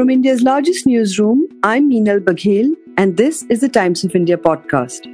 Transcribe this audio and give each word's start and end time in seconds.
From 0.00 0.08
India's 0.08 0.40
largest 0.40 0.86
newsroom, 0.86 1.46
I'm 1.62 1.90
Meenal 1.90 2.20
Baghel, 2.20 2.72
and 2.96 3.18
this 3.18 3.42
is 3.50 3.60
the 3.60 3.68
Times 3.68 4.02
of 4.02 4.14
India 4.14 4.38
podcast. 4.38 5.04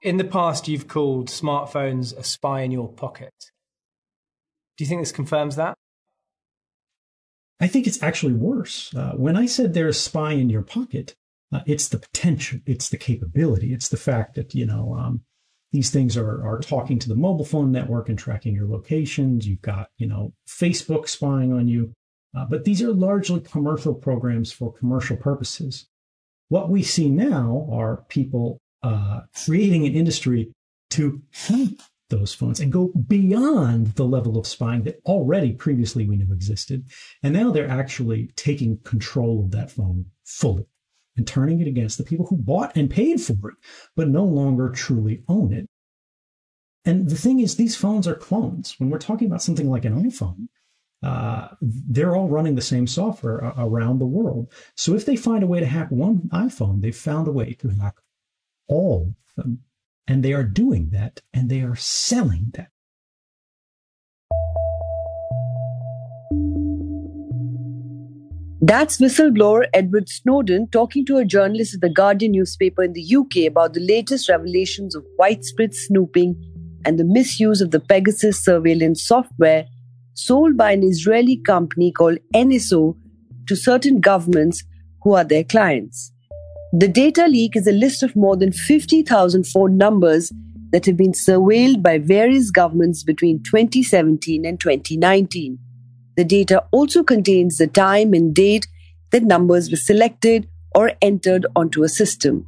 In 0.00 0.16
the 0.16 0.24
past, 0.24 0.66
you've 0.66 0.88
called 0.88 1.28
smartphones 1.28 2.16
a 2.16 2.24
spy 2.24 2.62
in 2.62 2.70
your 2.70 2.88
pocket. 2.88 3.34
Do 4.78 4.84
you 4.84 4.88
think 4.88 5.02
this 5.02 5.12
confirms 5.12 5.56
that? 5.56 5.76
I 7.60 7.66
think 7.66 7.86
it's 7.86 8.02
actually 8.02 8.32
worse. 8.32 8.94
Uh, 8.96 9.12
when 9.12 9.36
I 9.36 9.44
said 9.44 9.74
they're 9.74 9.88
a 9.88 9.92
spy 9.92 10.32
in 10.32 10.48
your 10.48 10.62
pocket, 10.62 11.14
uh, 11.52 11.60
it's 11.66 11.88
the 11.88 11.98
potential, 11.98 12.60
it's 12.64 12.88
the 12.88 12.96
capability, 12.96 13.74
it's 13.74 13.90
the 13.90 13.98
fact 13.98 14.36
that, 14.36 14.54
you 14.54 14.64
know, 14.64 14.96
um, 14.98 15.20
these 15.72 15.90
things 15.90 16.16
are, 16.16 16.46
are 16.46 16.60
talking 16.60 16.98
to 16.98 17.08
the 17.08 17.16
mobile 17.16 17.44
phone 17.44 17.72
network 17.72 18.08
and 18.08 18.18
tracking 18.18 18.54
your 18.54 18.68
locations. 18.68 19.46
You've 19.46 19.62
got, 19.62 19.88
you 19.96 20.06
know, 20.06 20.32
Facebook 20.46 21.08
spying 21.08 21.52
on 21.52 21.66
you. 21.66 21.92
Uh, 22.36 22.44
but 22.44 22.64
these 22.64 22.82
are 22.82 22.92
largely 22.92 23.40
commercial 23.40 23.94
programs 23.94 24.52
for 24.52 24.72
commercial 24.72 25.16
purposes. 25.16 25.86
What 26.48 26.68
we 26.68 26.82
see 26.82 27.08
now 27.08 27.66
are 27.72 28.04
people 28.08 28.58
uh, 28.82 29.20
creating 29.44 29.86
an 29.86 29.94
industry 29.94 30.52
to 30.90 31.22
hack 31.32 31.70
those 32.10 32.34
phones 32.34 32.60
and 32.60 32.70
go 32.70 32.92
beyond 33.06 33.94
the 33.94 34.04
level 34.04 34.38
of 34.38 34.46
spying 34.46 34.82
that 34.82 35.00
already 35.06 35.52
previously 35.52 36.06
we 36.06 36.16
knew 36.16 36.32
existed. 36.32 36.84
And 37.22 37.32
now 37.32 37.50
they're 37.50 37.68
actually 37.68 38.30
taking 38.36 38.78
control 38.84 39.44
of 39.44 39.50
that 39.52 39.70
phone 39.70 40.04
fully 40.24 40.66
and 41.16 41.26
turning 41.26 41.60
it 41.60 41.68
against 41.68 41.98
the 41.98 42.04
people 42.04 42.26
who 42.26 42.36
bought 42.36 42.76
and 42.76 42.90
paid 42.90 43.20
for 43.20 43.50
it, 43.50 43.56
but 43.96 44.08
no 44.08 44.24
longer 44.24 44.70
truly 44.70 45.22
own 45.28 45.52
it. 45.52 45.68
And 46.84 47.08
the 47.08 47.16
thing 47.16 47.40
is, 47.40 47.56
these 47.56 47.76
phones 47.76 48.08
are 48.08 48.14
clones. 48.14 48.74
When 48.78 48.90
we're 48.90 48.98
talking 48.98 49.26
about 49.26 49.42
something 49.42 49.70
like 49.70 49.84
an 49.84 50.10
iPhone, 50.10 50.48
uh, 51.02 51.48
they're 51.60 52.16
all 52.16 52.28
running 52.28 52.54
the 52.54 52.62
same 52.62 52.86
software 52.86 53.52
around 53.58 53.98
the 53.98 54.06
world. 54.06 54.52
So 54.76 54.94
if 54.94 55.04
they 55.04 55.16
find 55.16 55.42
a 55.42 55.46
way 55.46 55.60
to 55.60 55.66
hack 55.66 55.90
one 55.90 56.28
iPhone, 56.32 56.80
they've 56.80 56.96
found 56.96 57.28
a 57.28 57.32
way 57.32 57.54
to 57.54 57.68
hack 57.68 57.96
all 58.68 59.14
of 59.36 59.44
them. 59.44 59.60
And 60.08 60.24
they 60.24 60.32
are 60.32 60.44
doing 60.44 60.90
that 60.90 61.20
and 61.32 61.48
they 61.48 61.60
are 61.60 61.76
selling 61.76 62.50
that. 62.54 62.71
That's 68.64 68.98
whistleblower 68.98 69.66
Edward 69.74 70.08
Snowden 70.08 70.68
talking 70.68 71.04
to 71.06 71.16
a 71.16 71.24
journalist 71.24 71.74
at 71.74 71.80
the 71.80 71.90
Guardian 71.90 72.30
newspaper 72.30 72.84
in 72.84 72.92
the 72.92 73.16
UK 73.16 73.50
about 73.50 73.74
the 73.74 73.80
latest 73.80 74.28
revelations 74.28 74.94
of 74.94 75.04
widespread 75.18 75.74
snooping 75.74 76.36
and 76.84 76.96
the 76.96 77.04
misuse 77.04 77.60
of 77.60 77.72
the 77.72 77.80
Pegasus 77.80 78.40
surveillance 78.40 79.04
software 79.04 79.66
sold 80.14 80.56
by 80.56 80.70
an 80.70 80.84
Israeli 80.84 81.42
company 81.44 81.90
called 81.90 82.18
NSO 82.36 82.96
to 83.48 83.56
certain 83.56 83.98
governments 83.98 84.62
who 85.02 85.14
are 85.14 85.24
their 85.24 85.42
clients. 85.42 86.12
The 86.72 86.86
data 86.86 87.26
leak 87.26 87.56
is 87.56 87.66
a 87.66 87.72
list 87.72 88.04
of 88.04 88.14
more 88.14 88.36
than 88.36 88.52
50,000 88.52 89.44
phone 89.44 89.76
numbers 89.76 90.30
that 90.70 90.86
have 90.86 90.96
been 90.96 91.14
surveilled 91.14 91.82
by 91.82 91.98
various 91.98 92.52
governments 92.52 93.02
between 93.02 93.42
2017 93.42 94.44
and 94.44 94.60
2019. 94.60 95.58
The 96.16 96.24
data 96.24 96.64
also 96.72 97.02
contains 97.02 97.58
the 97.58 97.66
time 97.66 98.12
and 98.12 98.34
date 98.34 98.66
that 99.10 99.22
numbers 99.22 99.70
were 99.70 99.76
selected 99.76 100.48
or 100.74 100.92
entered 101.00 101.46
onto 101.54 101.82
a 101.82 101.88
system. 101.88 102.46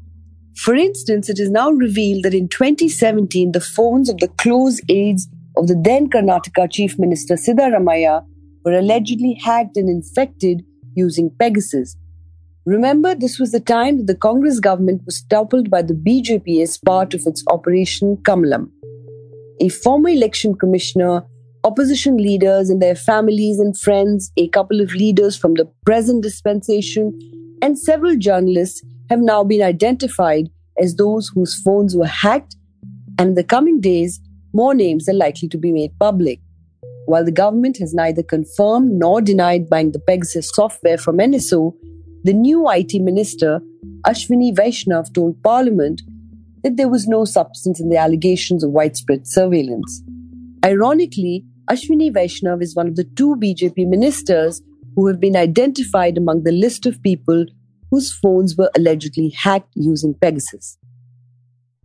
For 0.56 0.74
instance, 0.74 1.28
it 1.28 1.38
is 1.38 1.50
now 1.50 1.70
revealed 1.70 2.24
that 2.24 2.34
in 2.34 2.48
2017, 2.48 3.52
the 3.52 3.60
phones 3.60 4.08
of 4.08 4.18
the 4.18 4.28
close 4.28 4.80
aides 4.88 5.28
of 5.56 5.66
the 5.66 5.80
then 5.80 6.08
Karnataka 6.08 6.70
Chief 6.70 6.98
Minister 6.98 7.34
Siddaramaiah 7.34 8.24
were 8.64 8.78
allegedly 8.78 9.38
hacked 9.42 9.76
and 9.76 9.88
infected 9.88 10.64
using 10.94 11.30
Pegasus. 11.38 11.96
Remember, 12.66 13.14
this 13.14 13.38
was 13.38 13.52
the 13.52 13.60
time 13.60 13.98
that 13.98 14.06
the 14.06 14.14
Congress 14.14 14.58
government 14.58 15.02
was 15.04 15.22
toppled 15.28 15.70
by 15.70 15.82
the 15.82 15.92
BJP 15.92 16.62
as 16.62 16.78
part 16.78 17.12
of 17.12 17.22
its 17.26 17.44
Operation 17.50 18.16
Kamalam. 18.22 18.70
A 19.60 19.68
former 19.68 20.08
election 20.08 20.54
commissioner 20.54 21.24
opposition 21.64 22.18
leaders 22.18 22.68
and 22.68 22.80
their 22.80 22.94
families 22.94 23.58
and 23.58 23.76
friends, 23.76 24.30
a 24.36 24.48
couple 24.48 24.80
of 24.80 24.94
leaders 24.94 25.36
from 25.36 25.54
the 25.54 25.64
present 25.84 26.22
dispensation, 26.22 27.18
and 27.62 27.78
several 27.78 28.16
journalists 28.16 28.82
have 29.08 29.20
now 29.20 29.42
been 29.42 29.62
identified 29.62 30.48
as 30.78 30.96
those 30.96 31.28
whose 31.28 31.60
phones 31.62 31.96
were 31.96 32.06
hacked, 32.06 32.56
and 33.18 33.30
in 33.30 33.34
the 33.34 33.44
coming 33.44 33.80
days, 33.80 34.20
more 34.52 34.74
names 34.74 35.08
are 35.08 35.14
likely 35.14 35.48
to 35.48 35.58
be 35.58 35.72
made 35.72 35.98
public. 35.98 36.40
While 37.06 37.24
the 37.24 37.32
government 37.32 37.78
has 37.78 37.94
neither 37.94 38.22
confirmed 38.22 38.92
nor 38.92 39.20
denied 39.20 39.68
buying 39.68 39.92
the 39.92 39.98
Pegasus 39.98 40.50
software 40.54 40.98
from 40.98 41.18
NSO, 41.18 41.74
the 42.24 42.32
new 42.32 42.70
IT 42.70 42.94
minister, 43.00 43.60
Ashwini 44.06 44.54
Vaishnav, 44.54 45.12
told 45.14 45.42
Parliament 45.42 46.02
that 46.62 46.76
there 46.76 46.88
was 46.88 47.06
no 47.06 47.24
substance 47.24 47.80
in 47.80 47.88
the 47.88 47.98
allegations 47.98 48.64
of 48.64 48.70
widespread 48.70 49.26
surveillance. 49.26 50.02
Ironically, 50.64 51.44
Ashwini 51.70 52.12
Vaishnav 52.12 52.62
is 52.62 52.76
one 52.76 52.88
of 52.88 52.96
the 52.96 53.04
two 53.04 53.36
BJP 53.36 53.88
ministers 53.88 54.60
who 54.96 55.06
have 55.06 55.18
been 55.18 55.34
identified 55.34 56.18
among 56.18 56.42
the 56.44 56.52
list 56.52 56.84
of 56.84 57.02
people 57.02 57.46
whose 57.90 58.12
phones 58.12 58.54
were 58.54 58.70
allegedly 58.76 59.30
hacked 59.30 59.72
using 59.74 60.12
Pegasus. 60.12 60.76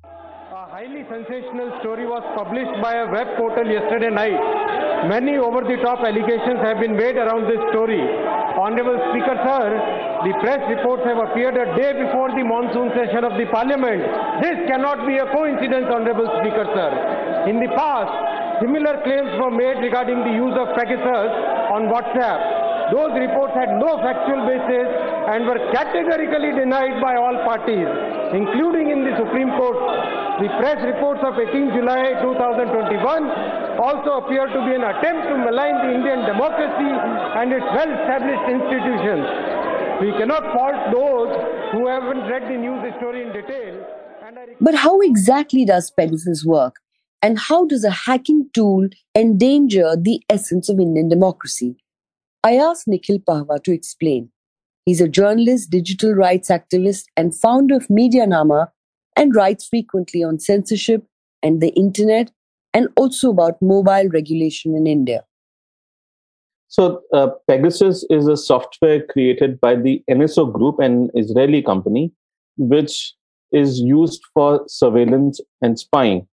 A 0.03 0.68
highly 0.68 1.07
sensational 1.07 1.72
story 1.79 2.06
was 2.06 2.19
published 2.35 2.75
by 2.84 2.95
a 2.95 3.07
web 3.07 3.28
portal 3.38 3.72
yesterday 3.72 4.09
night. 4.12 5.07
Many 5.07 5.38
over 5.38 5.63
the 5.63 5.79
top 5.79 6.03
allegations 6.03 6.59
have 6.59 6.84
been 6.84 7.00
made 7.00 7.16
around 7.16 7.47
this 7.47 7.63
story. 7.72 8.03
Honorable 8.59 9.00
Speaker, 9.16 9.39
sir, 9.47 9.63
the 10.28 10.35
press 10.44 10.59
reports 10.68 11.07
have 11.07 11.23
appeared 11.23 11.56
a 11.56 11.72
day 11.79 11.95
before 11.95 12.35
the 12.35 12.44
monsoon 12.44 12.91
session 13.00 13.23
of 13.23 13.39
the 13.39 13.47
Parliament. 13.47 14.03
This 14.44 14.59
cannot 14.68 15.07
be 15.07 15.16
a 15.23 15.28
coincidence, 15.31 15.88
Honorable 15.88 16.28
Speaker, 16.44 16.68
sir. 16.75 16.91
In 17.47 17.63
the 17.63 17.72
past, 17.79 18.12
Similar 18.59 19.01
claims 19.07 19.31
were 19.39 19.51
made 19.51 19.79
regarding 19.79 20.19
the 20.27 20.35
use 20.35 20.55
of 20.59 20.75
Pegasus 20.75 21.31
on 21.71 21.87
WhatsApp. 21.87 22.91
Those 22.91 23.13
reports 23.15 23.53
had 23.53 23.71
no 23.79 24.01
factual 24.03 24.43
basis 24.49 24.89
and 25.31 25.45
were 25.45 25.61
categorically 25.71 26.51
denied 26.57 26.99
by 26.99 27.15
all 27.15 27.37
parties, 27.45 27.87
including 28.33 28.89
in 28.89 29.05
the 29.05 29.15
Supreme 29.15 29.53
Court. 29.55 29.77
The 30.41 30.49
press 30.59 30.81
reports 30.83 31.21
of 31.23 31.37
18 31.37 31.71
July 31.77 32.19
2021 32.19 32.99
also 33.79 34.25
appear 34.25 34.47
to 34.47 34.59
be 34.67 34.73
an 34.75 34.83
attempt 34.83 35.23
to 35.29 35.35
malign 35.37 35.75
the 35.85 35.91
Indian 35.95 36.27
democracy 36.27 36.91
and 37.39 37.53
its 37.53 37.67
well-established 37.71 38.45
institutions. 38.49 39.23
We 40.03 40.11
cannot 40.17 40.43
fault 40.51 40.79
those 40.91 41.31
who 41.71 41.87
haven't 41.87 42.27
read 42.27 42.43
the 42.43 42.57
news 42.57 42.81
story 42.97 43.23
in 43.23 43.31
detail. 43.31 43.85
But 44.59 44.75
how 44.75 44.99
exactly 45.01 45.63
does 45.63 45.91
Pegasus 45.91 46.43
work? 46.43 46.81
And 47.22 47.38
how 47.38 47.66
does 47.66 47.84
a 47.84 47.91
hacking 47.91 48.50
tool 48.53 48.88
endanger 49.16 49.96
the 49.96 50.22
essence 50.30 50.69
of 50.69 50.80
Indian 50.80 51.09
democracy? 51.09 51.75
I 52.44 52.56
asked 52.56 52.88
Nikhil 52.88 53.19
Pahwa 53.19 53.62
to 53.63 53.74
explain. 53.74 54.30
He's 54.85 55.02
a 55.02 55.09
journalist, 55.09 55.69
digital 55.69 56.13
rights 56.13 56.50
activist, 56.50 57.03
and 57.18 57.35
founder 57.35 57.75
of 57.75 57.88
Medianama 57.88 58.69
and 59.16 59.35
writes 59.35 59.68
frequently 59.68 60.24
on 60.24 60.40
censorship 60.40 61.06
and 61.44 61.62
the 61.62 61.69
internet 61.69 62.31
and 62.74 62.88
also 62.96 63.31
about 63.31 63.62
mobile 63.62 64.07
regulation 64.09 64.75
in 64.75 64.88
India. 64.88 65.24
So, 66.69 67.01
uh, 67.13 67.30
Pegasus 67.47 68.06
is 68.09 68.28
a 68.28 68.38
software 68.38 69.06
created 69.07 69.59
by 69.59 69.75
the 69.75 70.03
NSO 70.09 70.53
Group, 70.53 70.80
an 70.80 71.09
Israeli 71.16 71.63
company, 71.63 72.13
which 72.57 73.13
is 73.51 73.80
used 73.80 74.22
for 74.34 74.63
surveillance 74.68 75.41
and 75.62 75.80
spying. 75.80 76.28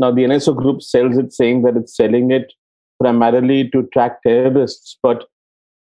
Now, 0.00 0.10
the 0.10 0.22
NSO 0.22 0.56
group 0.56 0.80
sells 0.80 1.18
it 1.18 1.30
saying 1.30 1.60
that 1.62 1.76
it's 1.76 1.94
selling 1.94 2.30
it 2.30 2.54
primarily 2.98 3.68
to 3.68 3.86
track 3.92 4.22
terrorists, 4.22 4.98
but 5.02 5.24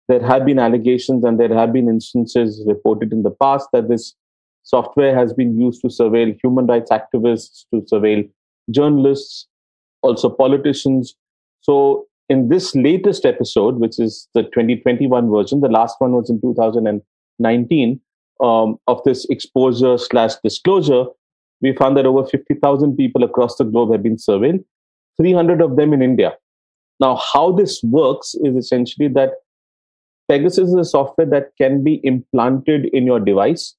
there 0.08 0.24
have 0.26 0.44
been 0.44 0.58
allegations 0.58 1.22
and 1.22 1.38
there 1.38 1.54
have 1.54 1.72
been 1.72 1.88
instances 1.88 2.64
reported 2.66 3.12
in 3.12 3.22
the 3.22 3.30
past 3.30 3.68
that 3.72 3.88
this 3.88 4.16
software 4.64 5.14
has 5.14 5.32
been 5.32 5.60
used 5.60 5.82
to 5.82 5.86
surveil 5.86 6.36
human 6.42 6.66
rights 6.66 6.90
activists, 6.90 7.64
to 7.72 7.80
surveil 7.82 8.28
journalists, 8.72 9.46
also 10.02 10.28
politicians. 10.28 11.14
So, 11.60 12.06
in 12.28 12.48
this 12.48 12.74
latest 12.74 13.24
episode, 13.24 13.76
which 13.76 14.00
is 14.00 14.28
the 14.34 14.42
2021 14.42 15.30
version, 15.30 15.60
the 15.60 15.68
last 15.68 15.94
one 16.00 16.12
was 16.12 16.28
in 16.28 16.40
2019, 16.40 18.00
um, 18.42 18.78
of 18.88 19.00
this 19.04 19.26
exposure 19.30 19.96
slash 19.96 20.34
disclosure, 20.42 21.04
we 21.60 21.74
found 21.74 21.96
that 21.96 22.06
over 22.06 22.26
50,000 22.26 22.96
people 22.96 23.24
across 23.24 23.56
the 23.56 23.64
globe 23.64 23.92
have 23.92 24.02
been 24.02 24.18
surveyed, 24.18 24.64
300 25.20 25.60
of 25.60 25.76
them 25.76 25.92
in 25.92 26.02
India. 26.02 26.32
Now, 27.00 27.16
how 27.32 27.52
this 27.52 27.80
works 27.82 28.34
is 28.42 28.56
essentially 28.56 29.08
that 29.08 29.32
Pegasus 30.28 30.68
is 30.68 30.74
a 30.74 30.84
software 30.84 31.26
that 31.26 31.52
can 31.56 31.82
be 31.82 32.00
implanted 32.04 32.86
in 32.92 33.06
your 33.06 33.20
device, 33.20 33.74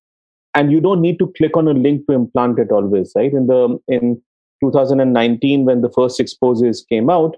and 0.55 0.71
you 0.71 0.81
don't 0.81 1.01
need 1.01 1.19
to 1.19 1.31
click 1.37 1.55
on 1.55 1.67
a 1.67 1.73
link 1.73 2.07
to 2.07 2.13
implant 2.13 2.57
it 2.59 2.71
always, 2.71 3.11
right? 3.15 3.31
In 3.31 3.47
the 3.47 3.79
in 3.87 4.21
2019 4.61 5.65
when 5.65 5.81
the 5.81 5.91
first 5.91 6.19
exposes 6.19 6.85
came 6.89 7.09
out, 7.09 7.35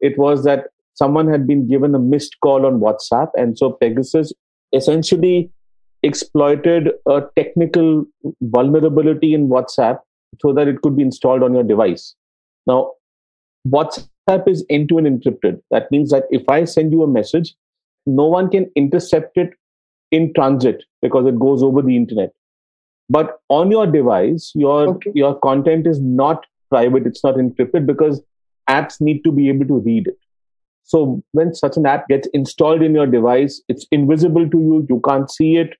it 0.00 0.16
was 0.18 0.44
that 0.44 0.68
someone 0.94 1.28
had 1.28 1.46
been 1.46 1.68
given 1.68 1.94
a 1.94 1.98
missed 1.98 2.36
call 2.40 2.66
on 2.66 2.80
WhatsApp. 2.80 3.30
And 3.36 3.56
so 3.58 3.72
Pegasus 3.72 4.32
essentially 4.72 5.50
exploited 6.06 6.90
a 7.06 7.22
technical 7.36 8.04
vulnerability 8.40 9.34
in 9.34 9.48
WhatsApp 9.48 10.00
so 10.40 10.52
that 10.52 10.68
it 10.68 10.80
could 10.82 10.96
be 10.96 11.02
installed 11.02 11.42
on 11.42 11.54
your 11.54 11.62
device. 11.62 12.14
Now, 12.66 12.92
WhatsApp 13.68 14.48
is 14.48 14.64
end 14.70 14.88
to 14.90 14.98
end 14.98 15.06
encrypted. 15.06 15.60
That 15.70 15.90
means 15.90 16.10
that 16.10 16.24
if 16.30 16.48
I 16.48 16.64
send 16.64 16.92
you 16.92 17.02
a 17.02 17.08
message, 17.08 17.54
no 18.06 18.26
one 18.26 18.50
can 18.50 18.70
intercept 18.76 19.36
it 19.36 19.54
in 20.10 20.32
transit 20.34 20.84
because 21.02 21.26
it 21.26 21.38
goes 21.38 21.62
over 21.62 21.82
the 21.82 21.96
internet. 21.96 22.32
But 23.08 23.40
on 23.48 23.70
your 23.70 23.86
device, 23.86 24.52
your 24.54 24.88
okay. 24.88 25.12
your 25.14 25.38
content 25.40 25.86
is 25.86 26.00
not 26.00 26.44
private, 26.70 27.06
it's 27.06 27.22
not 27.22 27.36
encrypted 27.36 27.86
because 27.86 28.22
apps 28.68 29.00
need 29.00 29.22
to 29.24 29.32
be 29.32 29.48
able 29.48 29.66
to 29.66 29.80
read 29.80 30.08
it. 30.08 30.18
So 30.82 31.22
when 31.32 31.54
such 31.54 31.76
an 31.76 31.86
app 31.86 32.08
gets 32.08 32.28
installed 32.32 32.82
in 32.82 32.94
your 32.94 33.06
device, 33.06 33.60
it's 33.68 33.86
invisible 33.90 34.48
to 34.48 34.58
you, 34.58 34.86
you 34.88 35.00
can't 35.04 35.30
see 35.30 35.56
it. 35.56 35.76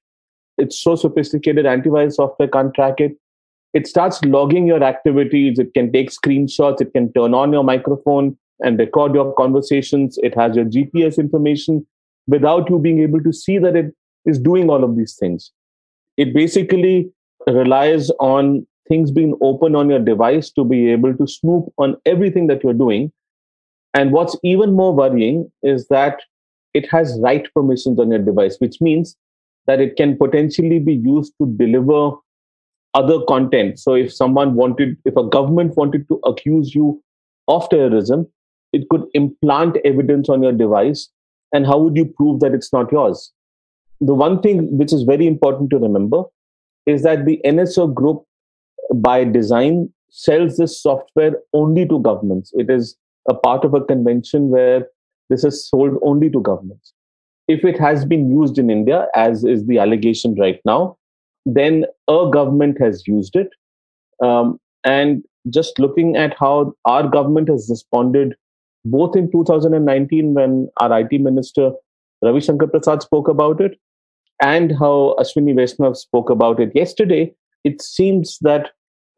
It's 0.59 0.83
so 0.83 0.95
sophisticated, 0.95 1.67
antivirus 1.67 2.15
software 2.15 2.49
can't 2.49 2.75
track 2.75 3.01
it. 3.01 3.17
It 3.75 3.87
starts 3.87 4.23
logging 4.25 4.67
your 4.67 4.83
activities, 4.83 5.59
it 5.59 5.75
can 5.75 5.93
take 5.93 6.11
screenshots, 6.11 6.81
it 6.81 6.93
can 6.95 7.13
turn 7.13 7.35
on 7.35 7.53
your 7.53 7.65
microphone 7.65 8.39
and 8.61 8.79
record 8.79 9.15
your 9.15 9.35
conversations, 9.35 10.19
it 10.23 10.35
has 10.35 10.57
your 10.57 10.65
GPS 10.65 11.19
information 11.19 11.87
without 12.27 12.71
you 12.71 12.79
being 12.79 13.01
able 13.01 13.23
to 13.23 13.33
see 13.33 13.59
that 13.59 13.77
it 13.77 13.95
is 14.25 14.39
doing 14.39 14.71
all 14.71 14.83
of 14.83 14.97
these 14.97 15.17
things. 15.19 15.53
It 16.17 16.33
basically 16.33 17.11
relies 17.47 18.11
on 18.19 18.67
things 18.89 19.11
being 19.11 19.37
open 19.43 19.77
on 19.77 19.91
your 19.91 19.99
device 19.99 20.51
to 20.53 20.65
be 20.65 20.91
able 20.91 21.15
to 21.15 21.27
snoop 21.27 21.73
on 21.79 21.97
everything 22.07 22.47
that 22.47 22.63
you're 22.65 22.73
doing. 22.73 23.13
And 23.95 24.13
what's 24.13 24.37
even 24.43 24.73
more 24.73 24.95
worrying 24.95 25.51
is 25.63 25.89
that 25.89 26.21
it 26.75 26.89
has 26.91 27.19
write 27.21 27.53
permissions 27.55 27.99
on 27.99 28.11
your 28.11 28.21
device, 28.21 28.57
which 28.59 28.81
means 28.81 29.17
that 29.67 29.81
it 29.81 29.97
can 29.97 30.17
potentially 30.17 30.79
be 30.79 30.95
used 30.95 31.33
to 31.41 31.47
deliver 31.57 32.17
other 32.95 33.21
content. 33.29 33.79
So 33.79 33.95
if 33.95 34.13
someone 34.13 34.55
wanted, 34.55 34.97
if 35.05 35.17
a 35.17 35.29
government 35.29 35.77
wanted 35.77 36.09
to 36.09 36.21
accuse 36.25 36.75
you 36.75 37.03
of 37.49 37.69
terrorism, 37.69 38.27
it 38.73 38.89
could 38.89 39.05
implant 39.15 39.77
evidence 39.85 40.29
on 40.29 40.43
your 40.43 40.53
device. 40.53 41.11
And 41.53 41.67
how 41.67 41.79
would 41.79 41.97
you 41.97 42.07
prove 42.07 42.41
that 42.41 42.55
it's 42.55 42.73
not 42.73 42.91
yours? 42.91 43.33
The 44.01 44.15
one 44.15 44.41
thing 44.41 44.77
which 44.77 44.93
is 44.93 45.03
very 45.03 45.27
important 45.27 45.71
to 45.71 45.79
remember 45.79 46.25
is 46.87 47.03
that 47.03 47.25
the 47.25 47.41
NSO 47.45 47.93
group 47.93 48.25
by 48.95 49.25
design 49.25 49.93
sells 50.11 50.57
this 50.57 50.81
software 50.81 51.37
only 51.53 51.87
to 51.87 52.01
governments. 52.01 52.53
It 52.55 52.71
is 52.71 52.97
a 53.29 53.35
part 53.35 53.65
of 53.65 53.75
a 53.75 53.85
convention 53.85 54.49
where 54.49 54.87
this 55.29 55.45
is 55.45 55.69
sold 55.69 55.99
only 56.03 56.31
to 56.31 56.41
governments. 56.41 56.93
If 57.49 57.65
it 57.65 57.79
has 57.79 58.05
been 58.05 58.31
used 58.31 58.59
in 58.59 58.71
India, 58.71 59.07
as 59.15 59.45
is 59.45 59.67
the 59.67 59.79
allegation 59.79 60.35
right 60.35 60.61
now, 60.65 60.97
then 61.45 61.85
a 62.09 62.29
government 62.33 62.81
has 62.81 63.07
used 63.07 63.37
it. 63.37 63.49
Um, 64.23 64.59
and 64.85 65.23
just 65.51 65.79
looking 65.79 66.17
at 66.17 66.37
how 66.39 66.75
our 66.85 67.07
government 67.09 67.49
has 67.49 67.69
responded, 67.71 68.35
both 68.85 69.17
in 69.17 69.31
2019 69.31 70.35
when 70.35 70.69
our 70.79 71.01
IT 71.01 71.21
minister 71.21 71.73
Ravi 72.23 72.41
Shankar 72.41 72.69
Prasad 72.69 73.03
spoke 73.03 73.29
about 73.29 73.61
it, 73.61 73.79
and 74.43 74.73
how 74.73 75.15
Ashwini 75.19 75.55
Vaishnav 75.55 75.97
spoke 75.97 76.31
about 76.31 76.61
it 76.61 76.73
yesterday, 76.75 77.33
it 77.65 77.81
seems 77.81 78.39
that 78.41 78.71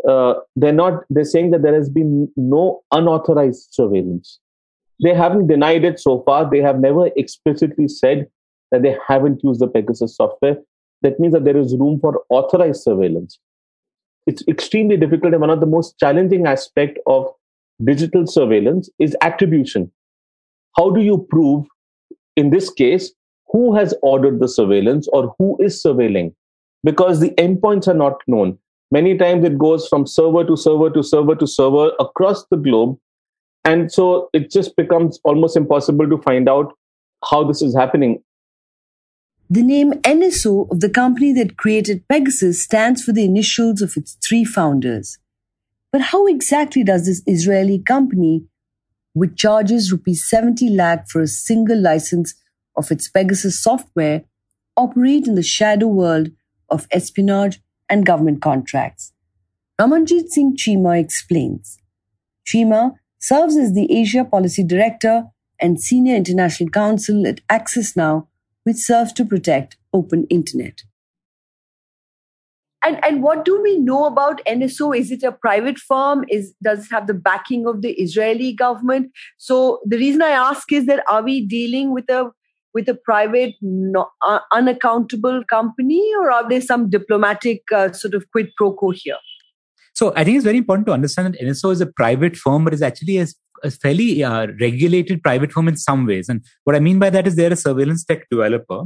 uh, 0.09 0.35
they're 0.57 0.73
not 0.73 1.03
they're 1.11 1.25
saying 1.25 1.51
that 1.51 1.63
there 1.63 1.75
has 1.75 1.89
been 1.89 2.31
no 2.37 2.83
unauthorized 2.93 3.69
surveillance 3.73 4.39
they 5.03 5.15
haven't 5.15 5.47
denied 5.47 5.85
it 5.85 6.01
so 6.01 6.23
far. 6.25 6.49
They 6.51 6.61
have 6.61 6.81
never 6.81 7.11
explicitly 7.17 7.89
said 7.89 8.27
that 8.71 8.83
they 8.83 8.97
haven't 9.07 9.43
used 9.43 9.61
the 9.61 9.69
pegasus 9.69 10.17
software. 10.17 10.57
That 11.03 11.21
means 11.21 11.35
that 11.35 11.45
there 11.45 11.57
is 11.57 11.77
room 11.77 12.01
for 12.01 12.23
authorized 12.29 12.83
surveillance. 12.83 13.39
It's 14.27 14.43
extremely 14.49 14.97
difficult 14.97 15.33
and 15.33 15.41
one 15.41 15.51
of 15.51 15.61
the 15.61 15.67
most 15.67 15.99
challenging 15.99 16.47
aspects 16.47 17.01
of 17.07 17.29
digital 17.85 18.27
surveillance 18.27 18.91
is 18.99 19.17
attribution. 19.23 19.91
How 20.77 20.91
do 20.91 21.01
you 21.01 21.27
prove 21.31 21.67
in 22.37 22.51
this 22.51 22.71
case 22.71 23.13
who 23.49 23.75
has 23.75 23.95
ordered 24.03 24.41
the 24.41 24.49
surveillance 24.49 25.09
or 25.13 25.35
who 25.39 25.57
is 25.63 25.83
surveilling? 25.83 26.35
Because 26.85 27.21
the 27.21 27.31
endpoints 27.31 27.89
are 27.89 27.95
not 27.95 28.21
known. 28.27 28.59
Many 28.91 29.17
times 29.17 29.45
it 29.45 29.59
goes 29.59 29.87
from 29.89 30.07
server 30.07 30.45
to 30.45 30.57
server 30.57 30.91
to 30.91 31.03
server 31.03 31.35
to 31.37 31.47
server 31.47 31.93
across 32.01 32.45
the 32.51 32.57
globe. 32.57 32.99
And 33.65 33.93
so 33.93 34.31
it 34.33 34.51
just 34.51 34.77
becomes 34.77 35.21
almost 35.25 35.57
impossible 35.57 36.09
to 36.09 36.19
find 36.23 36.49
out 36.49 36.73
how 37.29 37.45
this 37.45 37.63
is 37.63 37.77
happening. 37.77 38.23
The 39.51 39.63
name 39.63 39.93
NSO 40.03 40.71
of 40.71 40.81
the 40.81 40.91
company 40.91 41.33
that 41.33 41.57
created 41.57 42.07
Pegasus 42.09 42.63
stands 42.63 43.03
for 43.03 43.13
the 43.13 43.25
initials 43.25 43.81
of 43.81 43.97
its 43.97 44.17
three 44.27 44.45
founders. 44.45 45.19
But 45.91 46.03
how 46.03 46.27
exactly 46.27 46.85
does 46.85 47.07
this 47.07 47.23
Israeli 47.27 47.79
company, 47.79 48.45
which 49.15 49.37
charges 49.37 49.91
rupees 49.91 50.29
70 50.29 50.69
lakh 50.69 51.09
for 51.09 51.23
a 51.23 51.27
single 51.27 51.81
license 51.81 52.35
of 52.77 52.91
its 52.91 53.09
Pegasus 53.09 53.63
software, 53.63 54.25
operate 54.77 55.27
in 55.27 55.35
the 55.35 55.43
shadow 55.43 55.87
world 55.87 56.29
of 56.69 56.87
espionage 56.91 57.61
and 57.89 58.05
government 58.05 58.43
contracts. 58.43 59.13
Ramanjit 59.81 60.29
Singh 60.29 60.57
Chima 60.57 61.01
explains. 61.01 61.79
Chima 62.47 62.98
serves 63.19 63.57
as 63.57 63.75
the 63.75 63.93
Asia 63.93 64.25
Policy 64.25 64.65
Director 64.65 65.25
and 65.61 65.81
Senior 65.81 66.15
International 66.15 66.71
Counsel 66.71 67.27
at 67.27 67.41
Access 67.51 67.97
Now, 67.97 68.29
which 68.65 68.77
serves 68.77 69.13
to 69.15 69.25
protect 69.25 69.77
open 69.93 70.27
internet. 70.31 70.83
And, 72.85 73.05
and 73.05 73.23
what 73.23 73.45
do 73.45 73.61
we 73.61 73.77
know 73.79 74.05
about 74.05 74.41
NSO? 74.47 74.97
Is 74.97 75.11
it 75.11 75.25
a 75.25 75.33
private 75.33 75.79
firm? 75.79 76.25
Is 76.31 76.55
does 76.63 76.87
it 76.87 76.93
have 76.93 77.09
the 77.09 77.15
backing 77.15 77.67
of 77.67 77.83
the 77.83 77.91
Israeli 77.95 78.53
government? 78.53 79.11
So 79.37 79.81
the 79.85 79.99
reason 79.99 80.23
I 80.23 80.31
ask 80.31 80.73
is 80.73 80.87
that 80.87 81.03
are 81.09 81.23
we 81.23 81.45
dealing 81.45 81.93
with 81.93 82.09
a 82.09 82.31
with 82.75 82.89
a 82.89 82.95
private, 82.95 83.55
no, 83.61 84.09
uh, 84.23 84.39
unaccountable 84.53 85.43
company, 85.51 86.09
or 86.21 86.31
are 86.31 86.49
there 86.49 86.61
some 86.61 86.89
diplomatic 86.89 87.63
uh, 87.75 87.91
sort 87.93 88.15
of 88.15 88.31
quid 88.31 88.51
pro 88.57 88.73
quo 88.73 88.91
here? 88.91 89.17
So 89.99 90.13
I 90.15 90.23
think 90.23 90.37
it's 90.37 90.45
very 90.45 90.59
important 90.59 90.87
to 90.87 90.93
understand 90.93 91.35
that 91.35 91.41
NSO 91.41 91.73
is 91.73 91.81
a 91.81 91.87
private 91.87 92.37
firm, 92.37 92.63
but 92.65 92.73
is 92.73 92.83
actually 92.83 93.19
a, 93.19 93.27
a 93.65 93.71
fairly 93.73 94.23
uh, 94.23 94.47
regulated 94.61 95.25
private 95.25 95.51
firm 95.51 95.67
in 95.67 95.77
some 95.77 96.07
ways. 96.07 96.29
And 96.29 96.45
what 96.63 96.77
I 96.77 96.79
mean 96.79 97.01
by 97.01 97.11
that 97.11 97.27
is 97.27 97.35
they're 97.35 97.53
a 97.53 97.57
surveillance 97.57 98.05
tech 98.05 98.29
developer. 98.31 98.83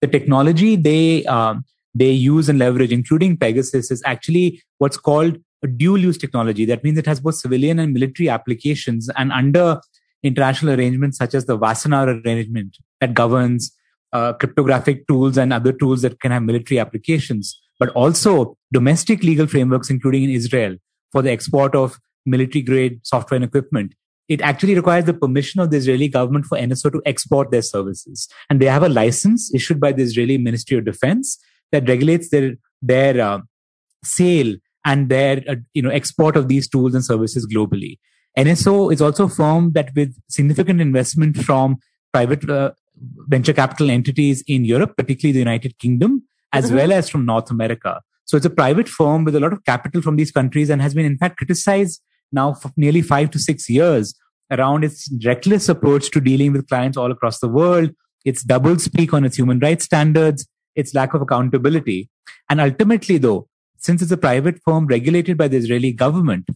The 0.00 0.08
technology 0.08 0.74
they 0.74 1.24
um, 1.26 1.64
they 1.94 2.10
use 2.10 2.48
and 2.48 2.58
leverage, 2.58 2.90
including 2.90 3.36
Pegasus, 3.36 3.92
is 3.92 4.02
actually 4.04 4.60
what's 4.78 4.96
called 4.96 5.38
a 5.62 5.68
dual 5.68 5.98
use 5.98 6.18
technology. 6.18 6.64
That 6.64 6.82
means 6.82 6.98
it 6.98 7.06
has 7.06 7.20
both 7.20 7.36
civilian 7.36 7.78
and 7.78 7.94
military 7.94 8.28
applications. 8.28 9.08
And 9.16 9.30
under 9.30 9.80
international 10.24 10.74
arrangements 10.74 11.18
such 11.18 11.34
as 11.34 11.46
the 11.46 11.56
Wassenaar 11.56 12.24
arrangement 12.24 12.76
that 13.00 13.14
governs 13.14 13.70
uh, 14.12 14.32
cryptographic 14.32 15.06
tools 15.06 15.38
and 15.38 15.52
other 15.52 15.72
tools 15.72 16.02
that 16.02 16.18
can 16.18 16.32
have 16.32 16.42
military 16.42 16.80
applications, 16.80 17.62
but 17.78 17.90
also 17.90 18.56
domestic 18.72 19.22
legal 19.22 19.46
frameworks, 19.46 19.90
including 19.90 20.24
in 20.24 20.30
Israel, 20.30 20.76
for 21.12 21.22
the 21.22 21.30
export 21.30 21.74
of 21.74 21.98
military 22.24 22.62
grade 22.62 23.00
software 23.04 23.36
and 23.36 23.44
equipment. 23.44 23.94
It 24.28 24.40
actually 24.40 24.74
requires 24.74 25.04
the 25.04 25.14
permission 25.14 25.60
of 25.60 25.70
the 25.70 25.76
Israeli 25.76 26.08
government 26.08 26.46
for 26.46 26.58
NSO 26.58 26.90
to 26.92 27.02
export 27.06 27.52
their 27.52 27.62
services. 27.62 28.28
And 28.50 28.60
they 28.60 28.66
have 28.66 28.82
a 28.82 28.88
license 28.88 29.54
issued 29.54 29.80
by 29.80 29.92
the 29.92 30.02
Israeli 30.02 30.36
Ministry 30.36 30.76
of 30.76 30.84
Defense 30.84 31.38
that 31.70 31.88
regulates 31.88 32.30
their, 32.30 32.54
their 32.82 33.20
uh, 33.20 33.40
sale 34.02 34.56
and 34.84 35.08
their 35.08 35.42
uh, 35.48 35.56
you 35.74 35.82
know 35.82 35.90
export 35.90 36.36
of 36.36 36.48
these 36.48 36.68
tools 36.68 36.94
and 36.94 37.04
services 37.04 37.46
globally. 37.46 37.98
NSO 38.38 38.92
is 38.92 39.00
also 39.00 39.24
a 39.24 39.28
firm 39.28 39.72
that 39.72 39.94
with 39.94 40.16
significant 40.28 40.80
investment 40.80 41.36
from 41.38 41.78
private 42.12 42.48
uh, 42.48 42.72
venture 43.28 43.52
capital 43.52 43.90
entities 43.90 44.42
in 44.46 44.64
Europe, 44.64 44.96
particularly 44.96 45.32
the 45.32 45.38
United 45.38 45.78
Kingdom, 45.78 46.22
as 46.52 46.72
well 46.72 46.92
as 46.92 47.08
from 47.08 47.26
North 47.26 47.50
America. 47.50 48.00
So 48.24 48.36
it's 48.36 48.46
a 48.46 48.50
private 48.50 48.88
firm 48.88 49.24
with 49.24 49.36
a 49.36 49.40
lot 49.40 49.52
of 49.52 49.64
capital 49.64 50.02
from 50.02 50.16
these 50.16 50.32
countries 50.32 50.70
and 50.70 50.82
has 50.82 50.94
been 50.94 51.06
in 51.06 51.16
fact 51.16 51.36
criticized 51.36 52.02
now 52.32 52.54
for 52.54 52.72
nearly 52.76 53.02
five 53.02 53.30
to 53.30 53.38
six 53.38 53.68
years 53.70 54.14
around 54.50 54.84
its 54.84 55.12
reckless 55.24 55.68
approach 55.68 56.10
to 56.10 56.20
dealing 56.20 56.52
with 56.52 56.68
clients 56.68 56.96
all 56.96 57.12
across 57.12 57.38
the 57.38 57.48
world, 57.48 57.90
its 58.24 58.42
double 58.42 58.78
speak 58.78 59.12
on 59.12 59.24
its 59.24 59.36
human 59.36 59.58
rights 59.60 59.84
standards, 59.84 60.46
its 60.74 60.94
lack 60.94 61.14
of 61.14 61.22
accountability. 61.22 62.10
And 62.48 62.60
ultimately, 62.60 63.18
though, 63.18 63.48
since 63.78 64.02
it's 64.02 64.12
a 64.12 64.16
private 64.16 64.60
firm 64.64 64.86
regulated 64.86 65.36
by 65.36 65.48
the 65.48 65.56
Israeli 65.56 65.92
government, 65.92 66.48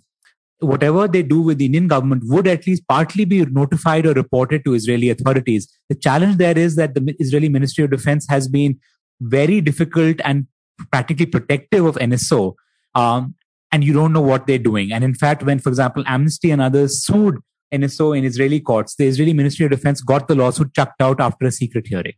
whatever 0.59 1.09
they 1.09 1.23
do 1.23 1.41
with 1.41 1.59
the 1.59 1.67
Indian 1.67 1.89
government 1.89 2.23
would 2.27 2.47
at 2.47 2.67
least 2.67 2.87
partly 2.89 3.25
be 3.25 3.45
notified 3.47 4.07
or 4.07 4.13
reported 4.13 4.65
to 4.65 4.75
Israeli 4.75 5.11
authorities. 5.11 5.69
The 5.89 5.95
challenge 5.95 6.37
there 6.37 6.57
is 6.57 6.77
that 6.77 6.95
the 6.95 7.15
Israeli 7.19 7.49
Ministry 7.49 7.85
of 7.85 7.91
Defense 7.91 8.27
has 8.29 8.49
been 8.49 8.79
very 9.21 9.61
difficult 9.61 10.17
and 10.25 10.47
practically 10.91 11.27
protective 11.27 11.85
of 11.85 11.97
NSO. 11.97 12.55
Um, 12.95 13.35
and 13.73 13.85
you 13.85 13.93
don't 13.93 14.13
know 14.13 14.21
what 14.21 14.47
they're 14.47 14.59
doing. 14.59 14.93
And 14.93 15.05
in 15.05 15.15
fact, 15.15 15.43
when, 15.43 15.59
for 15.59 15.69
example, 15.69 16.03
Amnesty 16.07 16.51
and 16.51 16.61
others 16.61 17.05
sued 17.05 17.39
NSO 17.73 18.17
in 18.17 18.25
Israeli 18.25 18.61
courts, 18.61 18.97
the 18.97 19.07
Israeli 19.07 19.33
Ministry 19.33 19.65
of 19.67 19.71
Defense 19.71 20.01
got 20.01 20.27
the 20.27 20.35
lawsuit 20.35 20.75
chucked 20.75 21.01
out 21.01 21.21
after 21.21 21.47
a 21.47 21.53
secret 21.53 21.87
hearing. 21.87 22.15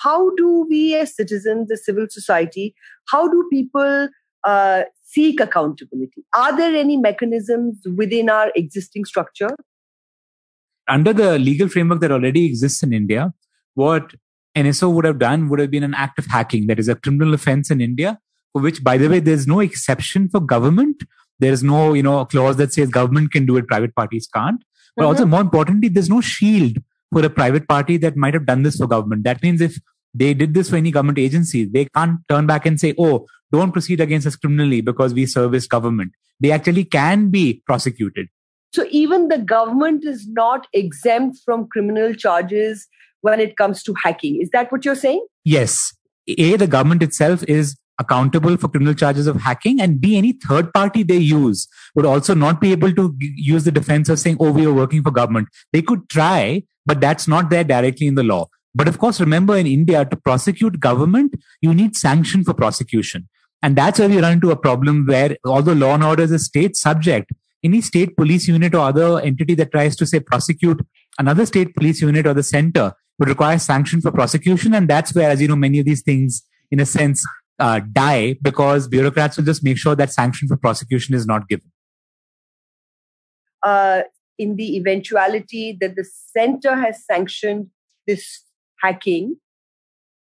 How 0.00 0.30
do 0.36 0.66
we 0.70 0.94
as 0.94 1.16
citizens, 1.16 1.72
as 1.72 1.84
civil 1.84 2.06
society, 2.08 2.74
how 3.08 3.26
do 3.26 3.48
people 3.50 4.08
uh, 4.44 4.82
seek 5.02 5.40
accountability? 5.40 6.24
Are 6.36 6.56
there 6.56 6.76
any 6.76 6.96
mechanisms 6.96 7.78
within 7.96 8.30
our 8.30 8.52
existing 8.54 9.04
structure? 9.04 9.56
Under 10.86 11.12
the 11.12 11.38
legal 11.38 11.68
framework 11.68 12.00
that 12.00 12.12
already 12.12 12.46
exists 12.46 12.82
in 12.82 12.92
India, 12.92 13.34
what 13.74 14.14
NSO 14.58 14.92
would 14.92 15.04
have 15.04 15.18
done 15.18 15.48
would 15.48 15.58
have 15.58 15.70
been 15.70 15.82
an 15.82 15.94
act 15.94 16.18
of 16.18 16.26
hacking. 16.26 16.66
That 16.66 16.78
is 16.78 16.88
a 16.88 16.94
criminal 16.94 17.34
offense 17.34 17.70
in 17.70 17.80
India, 17.80 18.18
for 18.52 18.62
which, 18.62 18.82
by 18.82 18.96
the 18.98 19.08
way, 19.08 19.20
there's 19.20 19.46
no 19.46 19.60
exception 19.60 20.28
for 20.28 20.40
government. 20.40 21.02
There's 21.38 21.62
no, 21.62 21.94
you 21.94 22.02
know, 22.02 22.24
clause 22.24 22.56
that 22.56 22.72
says 22.72 22.88
government 22.88 23.32
can 23.32 23.46
do 23.46 23.56
it, 23.56 23.68
private 23.68 23.94
parties 23.94 24.28
can't. 24.32 24.62
But 24.96 25.02
mm-hmm. 25.02 25.08
also, 25.08 25.26
more 25.26 25.40
importantly, 25.40 25.88
there's 25.88 26.10
no 26.10 26.20
shield 26.20 26.78
for 27.12 27.24
a 27.24 27.30
private 27.30 27.68
party 27.68 27.96
that 27.98 28.16
might 28.16 28.34
have 28.34 28.46
done 28.46 28.62
this 28.62 28.76
for 28.76 28.86
government. 28.86 29.24
That 29.24 29.42
means 29.42 29.60
if 29.60 29.78
they 30.14 30.34
did 30.34 30.54
this 30.54 30.70
for 30.70 30.76
any 30.76 30.90
government 30.90 31.18
agency, 31.18 31.64
they 31.64 31.84
can't 31.86 32.20
turn 32.28 32.46
back 32.46 32.66
and 32.66 32.80
say, 32.80 32.94
oh, 32.98 33.26
don't 33.52 33.72
proceed 33.72 34.00
against 34.00 34.26
us 34.26 34.36
criminally 34.36 34.80
because 34.80 35.14
we 35.14 35.26
service 35.26 35.66
government. 35.66 36.12
They 36.40 36.50
actually 36.50 36.84
can 36.84 37.30
be 37.30 37.62
prosecuted. 37.66 38.28
So 38.72 38.84
even 38.90 39.28
the 39.28 39.38
government 39.38 40.04
is 40.04 40.26
not 40.28 40.66
exempt 40.72 41.38
from 41.44 41.68
criminal 41.68 42.14
charges 42.14 42.86
when 43.20 43.40
it 43.40 43.56
comes 43.56 43.82
to 43.84 43.94
hacking. 44.02 44.40
Is 44.40 44.50
that 44.50 44.70
what 44.70 44.84
you're 44.84 44.94
saying? 44.94 45.26
Yes. 45.44 45.92
A, 46.28 46.56
the 46.56 46.66
government 46.66 47.02
itself 47.02 47.42
is 47.44 47.76
accountable 47.98 48.56
for 48.56 48.68
criminal 48.68 48.94
charges 48.94 49.26
of 49.26 49.40
hacking 49.40 49.80
and 49.80 50.00
b 50.00 50.16
any 50.16 50.32
third 50.32 50.72
party 50.72 51.02
they 51.02 51.16
use 51.16 51.66
would 51.94 52.06
also 52.06 52.34
not 52.34 52.60
be 52.60 52.70
able 52.72 52.92
to 52.92 53.14
use 53.18 53.64
the 53.64 53.72
defense 53.72 54.08
of 54.08 54.18
saying 54.18 54.36
oh 54.40 54.52
we 54.52 54.66
are 54.66 54.72
working 54.72 55.02
for 55.02 55.10
government 55.10 55.48
they 55.72 55.82
could 55.82 56.08
try 56.08 56.62
but 56.86 57.00
that's 57.00 57.26
not 57.26 57.50
there 57.50 57.64
directly 57.64 58.06
in 58.06 58.14
the 58.14 58.22
law 58.22 58.46
but 58.74 58.86
of 58.86 58.98
course 58.98 59.20
remember 59.20 59.56
in 59.56 59.66
india 59.66 60.04
to 60.04 60.16
prosecute 60.16 60.78
government 60.78 61.34
you 61.60 61.74
need 61.74 61.96
sanction 61.96 62.44
for 62.44 62.54
prosecution 62.54 63.28
and 63.62 63.74
that's 63.74 63.98
where 63.98 64.08
we 64.08 64.20
run 64.20 64.34
into 64.34 64.52
a 64.52 64.56
problem 64.56 65.04
where 65.06 65.36
although 65.44 65.72
law 65.72 65.94
and 65.94 66.04
order 66.04 66.22
is 66.22 66.30
a 66.30 66.38
state 66.38 66.76
subject 66.76 67.32
any 67.64 67.80
state 67.80 68.16
police 68.16 68.46
unit 68.46 68.74
or 68.74 68.86
other 68.92 69.20
entity 69.20 69.54
that 69.54 69.72
tries 69.72 69.96
to 69.96 70.06
say 70.06 70.20
prosecute 70.20 70.86
another 71.18 71.44
state 71.44 71.74
police 71.74 72.00
unit 72.00 72.26
or 72.26 72.34
the 72.34 72.42
center 72.44 72.92
would 73.18 73.28
require 73.28 73.58
sanction 73.58 74.00
for 74.00 74.10
prosecution. 74.12 74.74
And 74.74 74.88
that's 74.88 75.14
where, 75.14 75.30
as 75.30 75.40
you 75.40 75.48
know, 75.48 75.56
many 75.56 75.78
of 75.80 75.86
these 75.86 76.02
things, 76.02 76.42
in 76.70 76.80
a 76.80 76.86
sense, 76.86 77.24
uh, 77.58 77.80
die 77.92 78.36
because 78.40 78.86
bureaucrats 78.86 79.36
will 79.36 79.44
just 79.44 79.64
make 79.64 79.78
sure 79.78 79.96
that 79.96 80.12
sanction 80.12 80.48
for 80.48 80.56
prosecution 80.56 81.14
is 81.14 81.26
not 81.26 81.48
given. 81.48 81.70
Uh, 83.62 84.02
in 84.38 84.54
the 84.54 84.76
eventuality 84.76 85.76
that 85.80 85.96
the 85.96 86.04
center 86.04 86.76
has 86.76 87.04
sanctioned 87.04 87.68
this 88.06 88.44
hacking, 88.80 89.36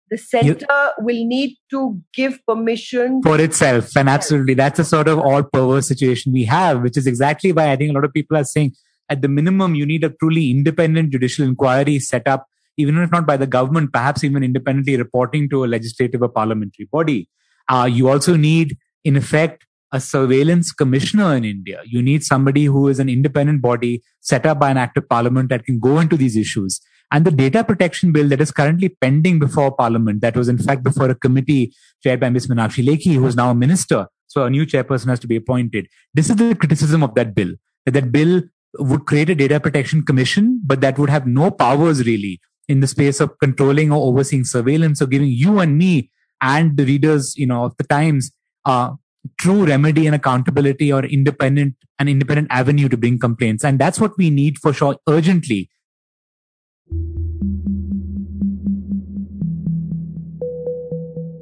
the 0.09 0.17
center 0.17 0.65
you, 0.69 0.91
will 0.99 1.25
need 1.25 1.57
to 1.69 1.99
give 2.13 2.39
permission 2.47 3.21
for 3.21 3.41
itself. 3.41 3.97
And 3.97 4.07
absolutely, 4.07 4.53
that's 4.53 4.79
a 4.79 4.85
sort 4.85 5.07
of 5.07 5.19
all 5.19 5.43
perverse 5.43 5.87
situation 5.87 6.31
we 6.31 6.45
have, 6.45 6.81
which 6.81 6.95
is 6.95 7.07
exactly 7.07 7.51
why 7.51 7.71
I 7.71 7.75
think 7.75 7.89
a 7.91 7.93
lot 7.93 8.05
of 8.05 8.13
people 8.13 8.37
are 8.37 8.43
saying 8.43 8.73
at 9.09 9.21
the 9.21 9.27
minimum, 9.27 9.75
you 9.75 9.85
need 9.85 10.03
a 10.03 10.09
truly 10.09 10.51
independent 10.51 11.11
judicial 11.11 11.45
inquiry 11.45 11.99
set 11.99 12.27
up, 12.27 12.47
even 12.77 12.98
if 12.98 13.12
not 13.12 13.25
by 13.25 13.38
the 13.38 13.48
government, 13.48 13.94
perhaps 13.94 14.24
even 14.24 14.44
independently 14.44 14.98
reporting 14.98 15.50
to 15.50 15.63
a 15.63 15.67
legislative 15.67 16.22
or 16.22 16.29
parliamentary 16.29 16.88
body. 16.91 17.29
Uh, 17.70 17.89
you 17.91 18.10
also 18.10 18.36
need, 18.36 18.77
in 19.03 19.15
effect, 19.15 19.65
a 19.91 20.00
surveillance 20.00 20.72
commissioner 20.72 21.36
in 21.36 21.46
India. 21.46 21.82
You 21.86 22.01
need 22.01 22.24
somebody 22.24 22.65
who 22.65 22.88
is 22.88 23.00
an 23.00 23.10
independent 23.10 23.62
body 23.62 24.03
set 24.22 24.46
up 24.46 24.60
by 24.60 24.72
an 24.72 24.77
act 24.77 24.98
of 24.98 25.08
parliament 25.08 25.50
that 25.50 25.65
can 25.65 25.79
go 25.79 26.00
into 26.00 26.17
these 26.17 26.36
issues. 26.36 26.82
And 27.12 27.24
the 27.24 27.32
data 27.32 27.63
protection 27.63 28.12
bill 28.12 28.27
that 28.29 28.41
is 28.41 28.51
currently 28.51 28.89
pending 28.89 29.39
before 29.39 29.72
parliament, 29.75 30.22
that 30.22 30.36
was 30.36 30.50
in 30.50 30.58
fact 30.58 30.84
before 30.84 31.10
a 31.10 31.15
committee 31.15 31.74
chaired 32.03 32.20
by 32.20 32.29
Ms. 32.29 32.48
Meenakshi 32.48 32.86
Lekhi, 32.86 33.15
who 33.15 33.25
is 33.27 33.36
now 33.36 33.51
a 33.51 33.55
minister. 33.55 34.08
So 34.27 34.44
a 34.44 34.50
new 34.50 34.65
chairperson 34.65 35.08
has 35.08 35.20
to 35.22 35.27
be 35.27 35.36
appointed. 35.36 35.88
This 36.13 36.29
is 36.29 36.36
the 36.36 36.55
criticism 36.55 37.03
of 37.03 37.13
that 37.15 37.36
bill. 37.36 37.53
That, 37.86 37.94
that 37.94 38.12
bill 38.12 38.41
would 38.79 39.05
create 39.05 39.29
a 39.29 39.36
data 39.36 39.60
protection 39.60 40.03
commission, 40.03 40.62
but 40.65 40.82
that 40.82 40.98
would 40.98 41.10
have 41.10 41.25
no 41.25 41.51
powers 41.51 42.05
really 42.05 42.41
in 42.67 42.79
the 42.79 42.88
space 42.88 43.19
of 43.19 43.38
controlling 43.39 43.91
or 43.91 44.07
overseeing 44.07 44.43
surveillance 44.43 45.01
or 45.01 45.07
giving 45.07 45.29
you 45.29 45.60
and 45.60 45.77
me 45.77 46.10
and 46.41 46.77
the 46.77 46.86
readers, 46.86 47.34
you 47.38 47.48
know, 47.48 47.65
of 47.65 47.77
the 47.77 47.84
Times, 47.84 48.31
uh, 48.65 48.91
true 49.38 49.65
remedy 49.65 50.05
and 50.05 50.15
accountability 50.15 50.91
or 50.91 51.03
independent 51.05 51.75
an 51.98 52.07
independent 52.07 52.48
avenue 52.51 52.88
to 52.88 52.98
bring 52.98 53.17
complaints 53.17 53.63
and 53.63 53.79
that's 53.79 54.00
what 54.00 54.15
we 54.19 54.29
need 54.29 54.57
for 54.60 54.72
sure 54.72 54.98
urgently 55.10 55.67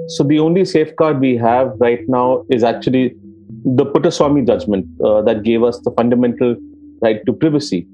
so 0.07 0.23
the 0.23 0.39
only 0.39 0.63
safeguard 0.63 1.19
we 1.19 1.35
have 1.35 1.73
right 1.79 2.07
now 2.07 2.45
is 2.49 2.63
actually 2.63 3.15
the 3.65 3.85
Puttaswamy 3.85 4.45
judgment 4.45 4.85
uh, 5.03 5.21
that 5.21 5.43
gave 5.43 5.63
us 5.63 5.79
the 5.83 5.91
fundamental 5.91 6.55
right 7.01 7.25
to 7.25 7.33
privacy. 7.33 7.87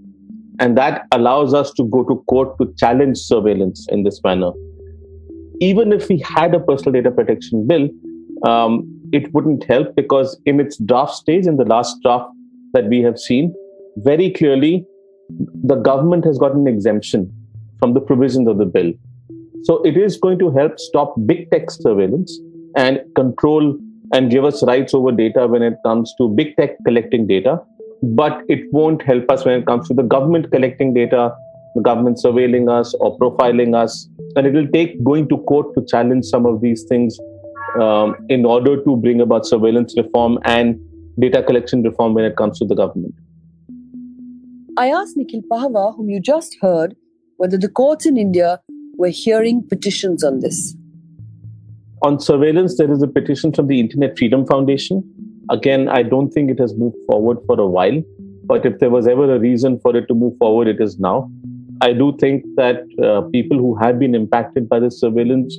And 0.60 0.78
that 0.78 1.06
allows 1.14 1.54
us 1.54 1.72
to 1.74 1.86
go 1.86 2.04
to 2.04 2.24
court 2.28 2.58
to 2.60 2.74
challenge 2.78 3.18
surveillance 3.18 3.88
in 3.90 4.04
this 4.04 4.22
manner. 4.24 4.52
Even 5.62 5.94
if 5.94 6.10
we 6.10 6.20
had 6.20 6.54
a 6.54 6.60
personal 6.60 6.94
data 6.94 7.12
protection 7.12 7.66
bill, 7.68 7.90
um, 8.46 8.86
it 9.12 9.34
wouldn't 9.34 9.64
help 9.64 9.96
because 9.96 10.40
in 10.46 10.60
its 10.60 10.78
draft 10.78 11.14
stage, 11.14 11.48
in 11.48 11.58
the 11.58 11.66
last 11.66 11.98
draft 12.04 12.30
that 12.74 12.86
we 12.86 13.02
have 13.02 13.18
seen, 13.18 13.54
very 13.98 14.32
clearly 14.32 14.86
the 15.64 15.76
government 15.76 16.26
has 16.26 16.38
got 16.38 16.54
an 16.54 16.68
exemption 16.68 17.32
from 17.80 17.94
the 17.94 18.00
provisions 18.00 18.48
of 18.48 18.58
the 18.58 18.66
bill. 18.66 18.92
So 19.64 19.82
it 19.84 19.98
is 19.98 20.18
going 20.18 20.40
to 20.40 20.52
help 20.52 20.80
stop 20.80 21.16
big 21.26 21.50
tech 21.52 21.70
surveillance 21.72 22.40
and 22.76 23.02
control 23.16 23.78
and 24.14 24.32
give 24.32 24.44
us 24.46 24.64
rights 24.64 24.94
over 24.94 25.12
data 25.12 25.48
when 25.48 25.62
it 25.62 25.76
comes 25.86 26.14
to 26.18 26.30
big 26.30 26.56
tech 26.56 26.72
collecting 26.86 27.28
data. 27.28 27.62
But 28.02 28.44
it 28.48 28.72
won't 28.72 29.02
help 29.02 29.30
us 29.30 29.46
when 29.46 29.60
it 29.60 29.66
comes 29.66 29.88
to 29.90 29.94
the 29.94 30.04
government 30.04 30.52
collecting 30.52 30.94
data, 30.94 31.36
the 31.76 31.82
government 31.82 32.20
surveilling 32.24 32.72
us 32.72 32.94
or 33.00 33.18
profiling 33.20 33.76
us. 33.76 34.08
And 34.36 34.48
it 34.48 34.54
will 34.54 34.68
take 34.68 35.04
going 35.04 35.28
to 35.30 35.38
court 35.40 35.74
to 35.76 35.86
challenge 35.86 36.26
some 36.26 36.46
of 36.46 36.62
these 36.62 36.84
things 36.84 37.20
um, 37.80 38.16
in 38.30 38.46
order 38.46 38.82
to 38.84 38.96
bring 38.96 39.22
about 39.22 39.46
surveillance 39.46 39.94
reform 39.98 40.40
and 40.46 40.80
data 41.20 41.44
collection 41.44 41.84
reform 41.84 42.14
when 42.14 42.26
it 42.26 42.38
comes 42.38 42.60
to 42.60 42.66
the 42.66 42.76
government. 42.76 43.14
I 44.78 44.88
asked 44.88 45.18
Nikhil 45.18 45.42
Pahwa, 45.52 45.96
whom 45.98 46.10
you 46.10 46.22
just 46.22 46.56
heard, 46.62 46.96
whether 47.38 47.58
the 47.58 47.68
courts 47.68 48.06
in 48.06 48.18
India 48.18 48.62
were 48.98 49.10
hearing 49.10 49.68
petitions 49.68 50.24
on 50.24 50.40
this. 50.40 50.76
On 52.02 52.20
surveillance, 52.20 52.78
there 52.78 52.90
is 52.92 53.04
a 53.04 53.08
petition 53.08 53.52
from 53.52 53.68
the 53.68 53.80
Internet 53.80 54.18
Freedom 54.18 54.46
Foundation. 54.46 55.04
Again, 55.50 55.90
I 55.90 56.04
don't 56.04 56.30
think 56.30 56.52
it 56.52 56.60
has 56.60 56.76
moved 56.76 56.98
forward 57.10 57.38
for 57.48 57.60
a 57.60 57.66
while, 57.66 58.02
but 58.46 58.66
if 58.66 58.80
there 58.80 58.90
was 58.90 59.08
ever 59.08 59.36
a 59.36 59.40
reason 59.40 59.80
for 59.80 59.96
it 59.96 60.08
to 60.08 60.14
move 60.14 60.38
forward, 60.38 60.68
it 60.68 60.80
is 60.80 61.00
now. 61.00 61.30
I 61.82 61.94
do 61.94 62.16
think 62.20 62.44
that 62.56 62.82
uh, 63.04 63.22
people 63.32 63.58
who 63.58 63.76
have 63.76 64.00
been 64.00 64.14
impacted 64.14 64.68
by 64.68 64.80
this 64.80 65.00
surveillance 65.00 65.58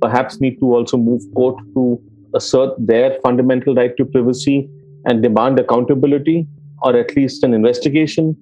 perhaps 0.00 0.40
need 0.40 0.58
to 0.60 0.74
also 0.74 0.96
move 0.96 1.22
court 1.34 1.56
to 1.74 2.00
assert 2.34 2.74
their 2.78 3.18
fundamental 3.22 3.74
right 3.74 3.96
to 3.96 4.04
privacy 4.04 4.68
and 5.04 5.22
demand 5.22 5.58
accountability 5.58 6.46
or 6.82 6.96
at 6.96 7.14
least 7.16 7.42
an 7.44 7.54
investigation. 7.54 8.36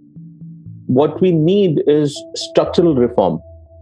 What 0.87 1.21
we 1.21 1.33
need 1.33 1.83
is 1.87 2.17
structural 2.35 2.95
reform. 2.95 3.41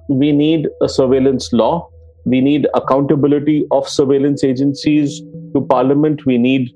We 0.08 0.32
need 0.32 0.68
a 0.80 0.88
surveillance 0.88 1.52
law. 1.52 1.88
We 2.24 2.40
need 2.40 2.66
accountability 2.74 3.66
of 3.70 3.88
surveillance 3.88 4.42
agencies 4.42 5.20
to 5.54 5.60
parliament. 5.68 6.24
We 6.24 6.38
need 6.38 6.70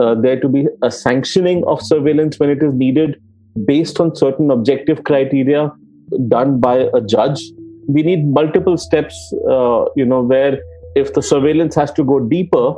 uh, 0.00 0.14
there 0.14 0.38
to 0.40 0.48
be 0.48 0.66
a 0.82 0.90
sanctioning 0.90 1.64
of 1.66 1.82
surveillance 1.82 2.38
when 2.38 2.50
it 2.50 2.62
is 2.62 2.72
needed 2.74 3.20
based 3.64 4.00
on 4.00 4.14
certain 4.14 4.50
objective 4.50 5.04
criteria 5.04 5.70
done 6.28 6.60
by 6.60 6.88
a 6.94 7.00
judge 7.00 7.40
we 7.88 8.02
need 8.02 8.26
multiple 8.26 8.76
steps, 8.76 9.32
uh, 9.48 9.84
you 9.96 10.04
know, 10.04 10.20
where 10.20 10.58
if 10.94 11.14
the 11.14 11.22
surveillance 11.22 11.74
has 11.74 11.92
to 11.92 12.04
go 12.04 12.20
deeper, 12.20 12.74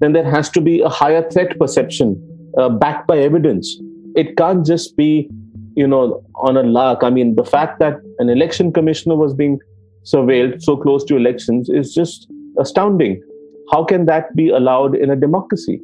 then 0.00 0.12
there 0.12 0.28
has 0.28 0.50
to 0.50 0.60
be 0.60 0.80
a 0.80 0.88
higher 0.88 1.28
threat 1.30 1.58
perception 1.58 2.16
uh, 2.58 2.68
backed 2.68 3.06
by 3.06 3.18
evidence. 3.18 3.76
It 4.14 4.36
can't 4.36 4.66
just 4.66 4.96
be, 4.96 5.28
you 5.76 5.86
know, 5.86 6.22
on 6.36 6.56
a 6.56 6.62
lark. 6.62 7.02
I 7.02 7.10
mean, 7.10 7.36
the 7.36 7.44
fact 7.44 7.78
that 7.80 7.98
an 8.18 8.28
election 8.28 8.72
commissioner 8.72 9.16
was 9.16 9.34
being 9.34 9.60
surveilled 10.04 10.62
so 10.62 10.76
close 10.76 11.04
to 11.04 11.16
elections 11.16 11.68
is 11.68 11.94
just 11.94 12.28
astounding. 12.58 13.22
How 13.70 13.84
can 13.84 14.06
that 14.06 14.34
be 14.34 14.48
allowed 14.48 14.96
in 14.96 15.10
a 15.10 15.16
democracy? 15.16 15.80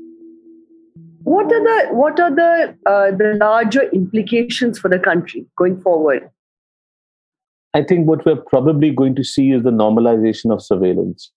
What 1.25 1.47
are 1.47 1.65
the 1.65 1.95
what 1.95 2.21
are 2.21 2.35
the 2.35 2.77
uh, 2.87 3.11
the 3.17 3.37
larger 3.41 3.89
implications 3.91 4.79
for 4.79 4.89
the 4.91 4.99
country 4.99 5.47
going 5.57 5.81
forward? 5.81 6.31
I 7.73 7.83
think 7.83 8.07
what 8.07 8.25
we're 8.25 8.45
probably 8.51 8.91
going 8.91 9.15
to 9.17 9.25
see 9.25 9.51
is 9.51 9.63
the 9.65 9.71
normalization 9.71 10.53
of 10.53 10.63
surveillance 10.63 11.33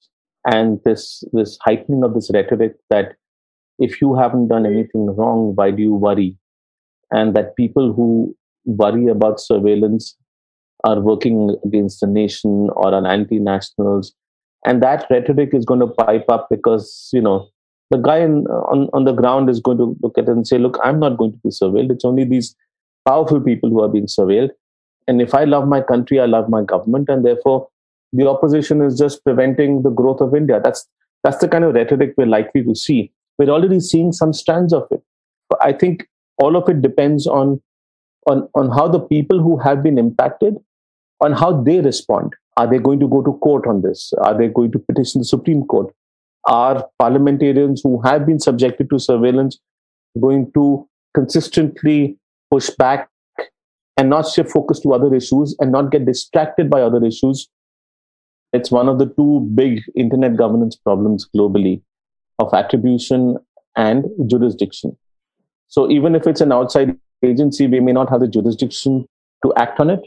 and 0.45 0.79
this 0.83 1.23
this 1.33 1.57
heightening 1.61 2.03
of 2.03 2.13
this 2.13 2.29
rhetoric 2.33 2.75
that 2.89 3.15
if 3.79 4.01
you 4.01 4.15
haven't 4.15 4.49
done 4.49 4.65
anything 4.65 5.07
wrong, 5.15 5.55
why 5.55 5.71
do 5.71 5.81
you 5.81 5.93
worry? 5.93 6.35
And 7.11 7.35
that 7.35 7.55
people 7.55 7.93
who 7.93 8.35
worry 8.65 9.07
about 9.07 9.39
surveillance 9.39 10.17
are 10.83 10.99
working 10.99 11.55
against 11.65 12.01
the 12.01 12.07
nation 12.07 12.69
or 12.75 12.93
are 12.93 13.07
anti 13.07 13.39
nationals. 13.39 14.13
And 14.65 14.83
that 14.83 15.05
rhetoric 15.09 15.53
is 15.53 15.65
going 15.65 15.79
to 15.79 15.87
pipe 15.87 16.25
up 16.29 16.47
because, 16.49 17.09
you 17.13 17.21
know, 17.21 17.47
the 17.89 17.97
guy 17.97 18.17
in, 18.17 18.45
uh, 18.49 18.63
on, 18.71 18.89
on 18.93 19.05
the 19.05 19.13
ground 19.13 19.49
is 19.49 19.59
going 19.59 19.77
to 19.77 19.95
look 20.01 20.17
at 20.17 20.25
it 20.25 20.31
and 20.31 20.47
say, 20.47 20.57
look, 20.57 20.77
I'm 20.83 20.99
not 20.99 21.17
going 21.17 21.31
to 21.31 21.37
be 21.43 21.49
surveilled. 21.49 21.91
It's 21.91 22.05
only 22.05 22.25
these 22.25 22.55
powerful 23.07 23.39
people 23.39 23.69
who 23.69 23.81
are 23.81 23.87
being 23.89 24.07
surveilled. 24.07 24.49
And 25.07 25.21
if 25.21 25.33
I 25.33 25.45
love 25.45 25.67
my 25.67 25.81
country, 25.81 26.19
I 26.19 26.25
love 26.25 26.49
my 26.49 26.63
government. 26.63 27.07
And 27.07 27.25
therefore, 27.25 27.69
the 28.11 28.29
opposition 28.29 28.81
is 28.81 28.97
just 28.97 29.23
preventing 29.23 29.83
the 29.83 29.89
growth 29.89 30.19
of 30.19 30.35
India. 30.35 30.59
That's, 30.61 30.87
that's 31.23 31.37
the 31.37 31.47
kind 31.47 31.63
of 31.63 31.75
rhetoric 31.75 32.13
we're 32.17 32.25
likely 32.25 32.63
to 32.63 32.75
see. 32.75 33.11
We're 33.37 33.49
already 33.49 33.79
seeing 33.79 34.11
some 34.11 34.33
strands 34.33 34.73
of 34.73 34.87
it. 34.91 35.01
But 35.49 35.63
I 35.63 35.71
think 35.71 36.07
all 36.37 36.57
of 36.57 36.67
it 36.67 36.81
depends 36.81 37.25
on, 37.25 37.61
on, 38.29 38.49
on 38.53 38.69
how 38.69 38.87
the 38.87 38.99
people 38.99 39.41
who 39.41 39.57
have 39.59 39.81
been 39.81 39.97
impacted, 39.97 40.55
on 41.21 41.31
how 41.31 41.61
they 41.61 41.79
respond. 41.79 42.33
Are 42.57 42.67
they 42.67 42.79
going 42.79 42.99
to 42.99 43.07
go 43.07 43.21
to 43.21 43.33
court 43.33 43.65
on 43.67 43.81
this? 43.81 44.11
Are 44.17 44.37
they 44.37 44.47
going 44.47 44.71
to 44.73 44.79
petition 44.79 45.21
the 45.21 45.25
Supreme 45.25 45.63
Court? 45.65 45.93
Are 46.47 46.87
parliamentarians 46.97 47.81
who 47.83 48.01
have 48.01 48.25
been 48.25 48.39
subjected 48.39 48.89
to 48.89 48.99
surveillance 48.99 49.59
going 50.19 50.51
to 50.53 50.87
consistently 51.13 52.17
push 52.49 52.69
back 52.71 53.09
and 53.97 54.09
not 54.09 54.27
shift 54.27 54.51
focus 54.51 54.79
to 54.79 54.93
other 54.93 55.13
issues 55.13 55.55
and 55.59 55.71
not 55.71 55.91
get 55.91 56.05
distracted 56.05 56.69
by 56.69 56.81
other 56.81 57.03
issues? 57.05 57.49
It's 58.53 58.71
one 58.71 58.87
of 58.87 58.97
the 58.97 59.07
two 59.07 59.41
big 59.53 59.81
internet 59.95 60.37
governance 60.37 60.75
problems 60.75 61.27
globally 61.35 61.81
of 62.39 62.53
attribution 62.53 63.37
and 63.75 64.05
jurisdiction. 64.27 64.97
So 65.67 65.91
even 65.91 66.15
if 66.15 66.25
it's 66.25 66.41
an 66.41 66.51
outside 66.51 66.97
agency, 67.23 67.67
we 67.67 67.81
may 67.81 67.91
not 67.91 68.09
have 68.09 68.21
the 68.21 68.27
jurisdiction 68.27 69.05
to 69.43 69.53
act 69.55 69.79
on 69.79 69.89
it. 69.89 70.01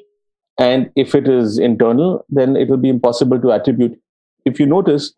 And 0.59 0.91
if 0.97 1.15
it 1.15 1.29
is 1.29 1.59
internal, 1.59 2.25
then 2.29 2.57
it 2.57 2.69
will 2.69 2.79
be 2.79 2.89
impossible 2.89 3.41
to 3.41 3.53
attribute. 3.53 4.01
If 4.45 4.59
you 4.59 4.67
notice, 4.67 5.15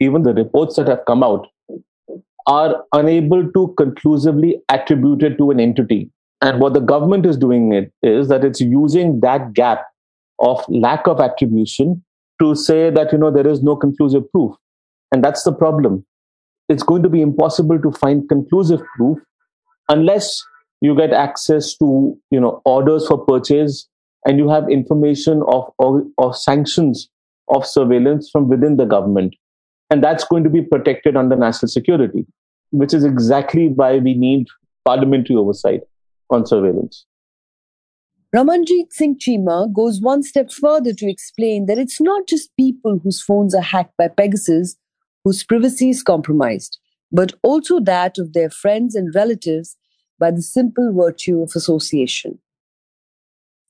even 0.00 0.22
the 0.22 0.34
reports 0.34 0.76
that 0.76 0.88
have 0.88 1.04
come 1.06 1.22
out 1.22 1.46
are 2.46 2.84
unable 2.92 3.50
to 3.52 3.74
conclusively 3.76 4.60
attribute 4.68 5.22
it 5.22 5.36
to 5.38 5.50
an 5.50 5.60
entity. 5.60 6.10
And 6.40 6.60
what 6.60 6.72
the 6.72 6.80
government 6.80 7.26
is 7.26 7.36
doing 7.36 7.72
it 7.72 7.92
is 8.02 8.28
that 8.28 8.44
it's 8.44 8.60
using 8.60 9.20
that 9.20 9.52
gap 9.52 9.84
of 10.38 10.64
lack 10.68 11.06
of 11.06 11.20
attribution 11.20 12.02
to 12.40 12.54
say 12.54 12.90
that 12.90 13.12
you 13.12 13.18
know 13.18 13.30
there 13.30 13.46
is 13.46 13.62
no 13.62 13.76
conclusive 13.76 14.30
proof. 14.32 14.56
And 15.12 15.22
that's 15.22 15.42
the 15.42 15.52
problem. 15.52 16.06
It's 16.68 16.82
going 16.82 17.02
to 17.02 17.08
be 17.10 17.20
impossible 17.20 17.80
to 17.82 17.92
find 17.92 18.28
conclusive 18.28 18.80
proof 18.96 19.18
unless 19.88 20.42
you 20.80 20.96
get 20.96 21.12
access 21.12 21.76
to 21.76 22.16
you 22.30 22.40
know 22.40 22.62
orders 22.64 23.06
for 23.06 23.18
purchase 23.26 23.86
and 24.24 24.38
you 24.38 24.48
have 24.48 24.68
information 24.70 25.42
of, 25.46 25.70
of, 25.78 26.02
of 26.18 26.36
sanctions 26.36 27.10
of 27.48 27.66
surveillance 27.66 28.30
from 28.30 28.48
within 28.48 28.76
the 28.76 28.86
government 28.86 29.34
and 29.90 30.02
that's 30.02 30.24
going 30.24 30.44
to 30.44 30.50
be 30.50 30.62
protected 30.62 31.16
under 31.16 31.36
national 31.36 31.68
security, 31.68 32.26
which 32.70 32.94
is 32.94 33.04
exactly 33.04 33.68
why 33.68 33.98
we 33.98 34.14
need 34.14 34.46
parliamentary 34.84 35.36
oversight 35.36 35.80
on 36.30 36.46
surveillance. 36.46 37.06
Ramanjeet 38.34 38.92
Singh 38.92 39.18
Chima 39.18 39.72
goes 39.72 40.00
one 40.00 40.22
step 40.22 40.52
further 40.52 40.92
to 40.94 41.10
explain 41.10 41.66
that 41.66 41.78
it's 41.78 42.00
not 42.00 42.28
just 42.28 42.56
people 42.56 43.00
whose 43.02 43.20
phones 43.20 43.54
are 43.54 43.62
hacked 43.62 43.96
by 43.98 44.06
Pegasus 44.06 44.76
whose 45.24 45.42
privacy 45.42 45.90
is 45.90 46.02
compromised, 46.02 46.78
but 47.10 47.34
also 47.42 47.80
that 47.80 48.18
of 48.18 48.32
their 48.32 48.48
friends 48.48 48.94
and 48.94 49.12
relatives 49.14 49.76
by 50.18 50.30
the 50.30 50.42
simple 50.42 50.92
virtue 50.94 51.42
of 51.42 51.52
association 51.56 52.38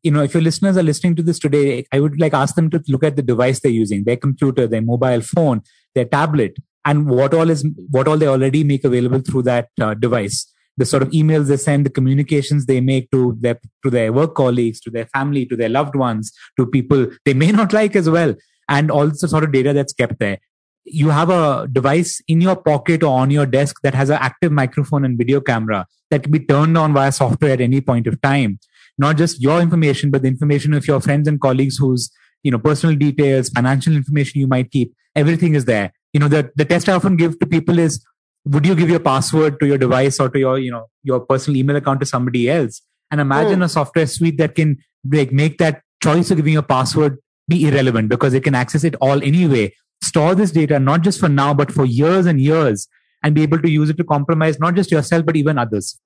you 0.03 0.11
know, 0.11 0.23
if 0.23 0.35
your 0.35 0.43
listeners 0.43 0.77
are 0.77 0.83
listening 0.83 1.15
to 1.17 1.23
this 1.23 1.39
today, 1.39 1.85
I 1.93 2.01
would 2.01 2.19
like 2.21 2.33
ask 2.33 2.55
them 2.55 2.71
to 2.71 2.83
look 2.89 3.05
at 3.05 3.17
the 3.17 3.23
device 3.23 3.61
they're 3.61 3.71
using, 3.71 4.05
their 4.05 4.17
computer, 4.17 4.67
their 4.67 4.83
mobile 4.83 5.21
phone, 5.21 5.63
their 5.95 6.05
tablet, 6.05 6.57
and 6.85 7.09
what 7.09 7.35
all 7.35 7.51
is 7.51 7.67
what 7.91 8.09
all 8.09 8.17
they 8.17 8.27
already 8.27 8.65
make 8.65 8.85
available 8.85 9.21
through 9.21 9.43
that 9.43 9.69
uh, 9.81 9.95
device. 9.95 10.53
The 10.77 10.87
sort 10.87 11.03
of 11.03 11.11
emails 11.11 11.49
they 11.49 11.59
send, 11.59 11.85
the 11.85 11.91
communications 11.91 12.65
they 12.67 12.81
make 12.81 13.11
to 13.11 13.37
their 13.41 13.61
to 13.83 13.91
their 13.91 14.13
work 14.13 14.35
colleagues, 14.35 14.81
to 14.83 14.91
their 14.91 15.07
family, 15.07 15.45
to 15.47 15.57
their 15.57 15.69
loved 15.69 15.95
ones, 15.95 16.33
to 16.57 16.67
people 16.67 17.09
they 17.25 17.35
may 17.35 17.53
not 17.53 17.73
like 17.73 17.97
as 17.97 18.09
well, 18.09 18.35
and 18.69 18.91
all 18.91 19.09
the 19.09 19.29
sort 19.29 19.45
of 19.45 19.53
data 19.53 19.73
that's 19.73 19.93
kept 19.93 20.19
there. 20.19 20.39
You 20.85 21.11
have 21.11 21.29
a 21.29 21.69
device 21.71 22.23
in 22.27 22.41
your 22.41 22.57
pocket 22.57 23.03
or 23.03 23.19
on 23.21 23.31
your 23.31 23.47
desk 23.47 23.77
that 23.83 23.95
has 23.95 24.09
an 24.09 24.19
active 24.21 24.51
microphone 24.51 25.05
and 25.05 25.19
video 25.19 25.41
camera 25.41 25.87
that 26.11 26.23
can 26.23 26.33
be 26.33 26.41
turned 26.41 26.77
on 26.79 26.95
via 26.95 27.13
software 27.13 27.53
at 27.53 27.61
any 27.61 27.81
point 27.81 28.07
of 28.07 28.21
time 28.23 28.59
not 29.01 29.17
just 29.17 29.41
your 29.41 29.61
information, 29.61 30.11
but 30.11 30.23
the 30.23 30.29
information 30.29 30.75
of 30.75 30.87
your 30.87 31.01
friends 31.01 31.27
and 31.27 31.41
colleagues 31.41 31.79
whose, 31.79 32.11
you 32.43 32.51
know, 32.51 32.59
personal 32.59 32.95
details, 32.95 33.49
financial 33.49 33.95
information 33.95 34.41
you 34.41 34.47
might 34.47 34.71
keep. 34.71 34.95
Everything 35.15 35.55
is 35.55 35.65
there. 35.65 35.93
You 36.13 36.21
know, 36.21 36.29
the, 36.29 36.51
the 36.57 36.65
test 36.65 36.89
I 36.89 36.95
often 36.95 37.17
give 37.17 37.39
to 37.39 37.47
people 37.47 37.79
is, 37.79 38.05
would 38.45 38.67
you 38.67 38.75
give 38.75 38.89
your 38.89 39.01
password 39.01 39.61
to 39.61 39.67
your 39.67 39.79
device 39.79 40.19
or 40.19 40.29
to 40.29 40.39
your, 40.39 40.59
you 40.59 40.71
know, 40.71 40.87
your 41.03 41.21
personal 41.21 41.57
email 41.57 41.77
account 41.77 42.01
to 42.01 42.07
somebody 42.07 42.49
else? 42.51 42.83
And 43.11 43.21
imagine 43.21 43.61
mm. 43.61 43.65
a 43.65 43.69
software 43.69 44.07
suite 44.07 44.39
that 44.39 44.55
can 44.55 44.79
like 45.11 45.33
make 45.33 45.59
that 45.59 45.83
choice 46.03 46.31
of 46.31 46.37
giving 46.37 46.55
your 46.55 46.63
password 46.63 47.19
be 47.49 47.67
irrelevant 47.67 48.09
because 48.09 48.33
it 48.35 48.45
can 48.45 48.55
access 48.55 48.85
it 48.85 48.95
all 49.01 49.23
anyway. 49.23 49.75
Store 50.03 50.35
this 50.35 50.53
data, 50.53 50.79
not 50.79 51.03
just 51.03 51.21
for 51.21 51.29
now, 51.29 51.53
but 51.53 51.71
for 51.71 51.85
years 51.85 52.27
and 52.27 52.41
years 52.41 52.89
and 53.23 53.35
be 53.35 53.43
able 53.43 53.61
to 53.61 53.71
use 53.71 53.91
it 53.91 53.97
to 53.99 54.05
compromise 54.05 54.59
not 54.59 54.75
just 54.75 54.91
yourself, 54.91 55.27
but 55.27 55.37
even 55.37 55.59
others. 55.59 55.99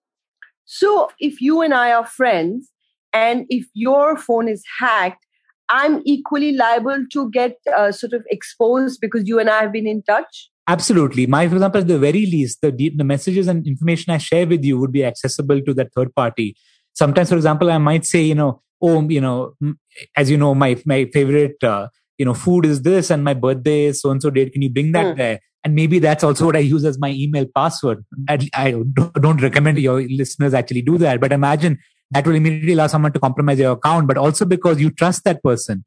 So 0.65 1.11
if 1.21 1.41
you 1.41 1.61
and 1.61 1.75
I 1.75 1.93
are 1.93 2.07
friends 2.07 2.71
and 3.13 3.47
if 3.49 3.67
your 3.75 4.17
phone 4.17 4.49
is 4.49 4.65
hacked, 4.79 5.24
I'm 5.69 6.03
equally 6.05 6.53
liable 6.53 7.05
to 7.13 7.31
get 7.31 7.57
uh, 7.77 7.93
sort 7.93 8.13
of 8.13 8.25
exposed 8.31 9.01
because 9.01 9.27
you 9.27 9.39
and 9.39 9.49
I 9.49 9.63
have 9.63 9.73
been 9.73 9.87
in 9.87 10.03
touch. 10.03 10.51
Absolutely. 10.67 11.27
My, 11.27 11.47
for 11.49 11.57
example, 11.57 11.81
at 11.83 11.89
the 11.89 11.99
very 11.99 12.27
least, 12.27 12.61
the, 12.63 12.71
the 12.71 13.05
messages 13.05 13.49
and 13.49 13.67
information 13.67 14.13
I 14.13 14.19
share 14.19 14.47
with 14.47 14.65
you 14.65 14.79
would 14.79 14.93
be 14.93 15.05
accessible 15.05 15.61
to 15.63 15.75
that 15.75 15.93
third 15.95 16.15
party. 16.15 16.57
Sometimes, 16.95 17.29
for 17.29 17.37
example, 17.37 17.71
I 17.71 17.79
might 17.79 18.07
say, 18.07 18.23
you 18.23 18.35
know, 18.35 18.63
oh, 18.81 19.03
you 19.09 19.21
know, 19.21 19.55
as 20.17 20.31
you 20.31 20.37
know, 20.37 20.55
my 20.55 20.81
my 20.87 21.07
favorite, 21.13 21.63
uh, 21.63 21.89
you 22.19 22.25
know, 22.25 22.35
food 22.35 22.65
is 22.67 22.83
this, 22.83 23.11
and 23.11 23.25
my 23.25 23.35
birthday 23.35 23.85
is 23.87 24.01
so 24.01 24.11
and 24.11 24.23
so 24.23 24.31
date. 24.31 24.53
Can 24.53 24.63
you 24.63 24.71
bring 24.71 24.93
that 24.93 25.07
mm. 25.07 25.17
there? 25.17 25.41
And 25.65 25.75
maybe 25.75 25.99
that's 25.99 26.23
also 26.23 26.47
what 26.47 26.57
I 26.57 26.61
use 26.61 26.85
as 26.85 26.99
my 26.99 27.11
email 27.11 27.47
password. 27.55 28.05
I, 28.29 28.39
I 28.55 28.71
don't 29.21 29.41
recommend 29.41 29.79
your 29.79 30.03
listeners 30.03 30.53
actually 30.53 30.83
do 30.83 30.99
that, 30.99 31.21
but 31.21 31.33
imagine 31.33 31.79
that 32.15 32.27
will 32.27 32.37
immediately 32.37 32.73
allow 32.75 32.87
someone 32.87 33.13
to 33.13 33.19
compromise 33.19 33.59
your 33.59 33.73
account, 33.73 34.07
but 34.07 34.17
also 34.17 34.45
because 34.45 34.81
you 34.81 34.91
trust 34.91 35.25
that 35.25 35.43
person. 35.43 35.85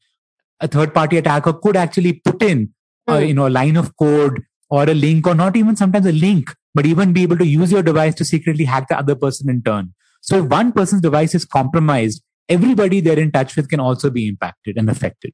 A 0.59 0.67
third 0.67 0.93
party 0.93 1.17
attacker 1.17 1.53
could 1.53 1.77
actually 1.77 2.13
put 2.13 2.43
in, 2.43 2.73
mm. 3.09 3.27
you 3.27 3.33
know, 3.33 3.47
a 3.47 3.55
line 3.57 3.77
of 3.77 3.95
code 3.95 4.43
or 4.69 4.83
a 4.83 4.93
link 4.93 5.25
or 5.25 5.33
not 5.33 5.55
even 5.55 5.77
sometimes 5.77 6.05
a 6.05 6.11
link, 6.11 6.53
but 6.75 6.85
even 6.85 7.13
be 7.13 7.23
able 7.23 7.37
to 7.37 7.45
use 7.45 7.71
your 7.71 7.81
device 7.81 8.13
to 8.15 8.25
secretly 8.25 8.65
hack 8.65 8.89
the 8.89 8.97
other 8.97 9.15
person 9.15 9.49
in 9.49 9.63
turn. 9.63 9.93
So 10.19 10.43
if 10.43 10.49
one 10.49 10.73
person's 10.73 11.01
device 11.01 11.33
is 11.33 11.45
compromised, 11.45 12.21
everybody 12.49 12.99
they're 12.99 13.19
in 13.19 13.31
touch 13.31 13.55
with 13.55 13.69
can 13.69 13.79
also 13.79 14.09
be 14.09 14.27
impacted 14.27 14.77
and 14.77 14.89
affected. 14.89 15.33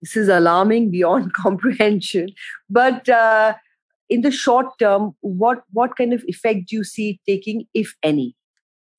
This 0.00 0.16
is 0.16 0.28
alarming 0.28 0.90
beyond 0.90 1.34
comprehension. 1.34 2.28
But 2.70 3.06
uh, 3.10 3.54
in 4.08 4.22
the 4.22 4.30
short 4.30 4.78
term, 4.78 5.14
what, 5.20 5.64
what 5.72 5.94
kind 5.96 6.14
of 6.14 6.24
effect 6.26 6.68
do 6.68 6.76
you 6.76 6.84
see 6.84 7.10
it 7.10 7.20
taking, 7.26 7.66
if 7.74 7.94
any? 8.02 8.34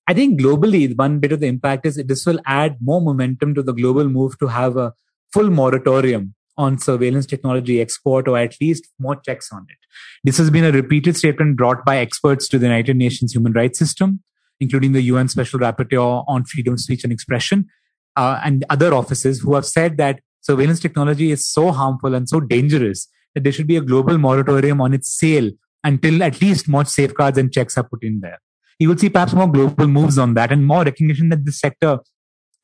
I 0.07 0.13
think 0.13 0.39
globally, 0.39 0.95
one 0.95 1.19
bit 1.19 1.31
of 1.31 1.39
the 1.39 1.47
impact 1.47 1.85
is 1.85 1.95
this 1.95 2.25
will 2.25 2.39
add 2.45 2.77
more 2.79 3.01
momentum 3.01 3.55
to 3.55 3.63
the 3.63 3.73
global 3.73 4.07
move 4.07 4.37
to 4.39 4.47
have 4.47 4.77
a 4.77 4.93
full 5.33 5.49
moratorium 5.49 6.35
on 6.57 6.77
surveillance 6.77 7.25
technology 7.25 7.81
export 7.81 8.27
or 8.27 8.37
at 8.37 8.55
least 8.61 8.87
more 8.99 9.15
checks 9.15 9.51
on 9.51 9.65
it. 9.69 9.77
This 10.23 10.37
has 10.37 10.49
been 10.49 10.63
a 10.63 10.71
repeated 10.71 11.17
statement 11.17 11.57
brought 11.57 11.83
by 11.83 11.97
experts 11.97 12.47
to 12.49 12.59
the 12.59 12.67
United 12.67 12.95
Nations 12.95 13.33
human 13.33 13.51
rights 13.53 13.79
system, 13.79 14.21
including 14.59 14.93
the 14.93 15.01
UN 15.01 15.27
Special 15.27 15.59
Rapporteur 15.59 16.23
on 16.27 16.45
freedom 16.45 16.75
of 16.75 16.79
speech 16.79 17.03
and 17.03 17.11
expression, 17.11 17.65
uh, 18.15 18.39
and 18.43 18.63
other 18.69 18.93
offices 18.93 19.41
who 19.41 19.55
have 19.55 19.65
said 19.65 19.97
that 19.97 20.21
surveillance 20.41 20.79
technology 20.79 21.31
is 21.31 21.49
so 21.49 21.71
harmful 21.71 22.13
and 22.13 22.29
so 22.29 22.39
dangerous 22.39 23.07
that 23.33 23.43
there 23.43 23.51
should 23.51 23.67
be 23.67 23.75
a 23.75 23.81
global 23.81 24.17
moratorium 24.17 24.79
on 24.79 24.93
its 24.93 25.09
sale 25.09 25.49
until 25.83 26.23
at 26.23 26.41
least 26.41 26.69
more 26.69 26.85
safeguards 26.85 27.37
and 27.37 27.51
checks 27.51 27.77
are 27.77 27.83
put 27.83 28.03
in 28.03 28.19
there 28.21 28.39
you 28.79 28.89
will 28.89 28.97
see 28.97 29.09
perhaps 29.09 29.33
more 29.33 29.51
global 29.51 29.87
moves 29.87 30.17
on 30.17 30.33
that 30.33 30.51
and 30.51 30.65
more 30.65 30.83
recognition 30.83 31.29
that 31.29 31.45
this 31.45 31.59
sector 31.59 31.99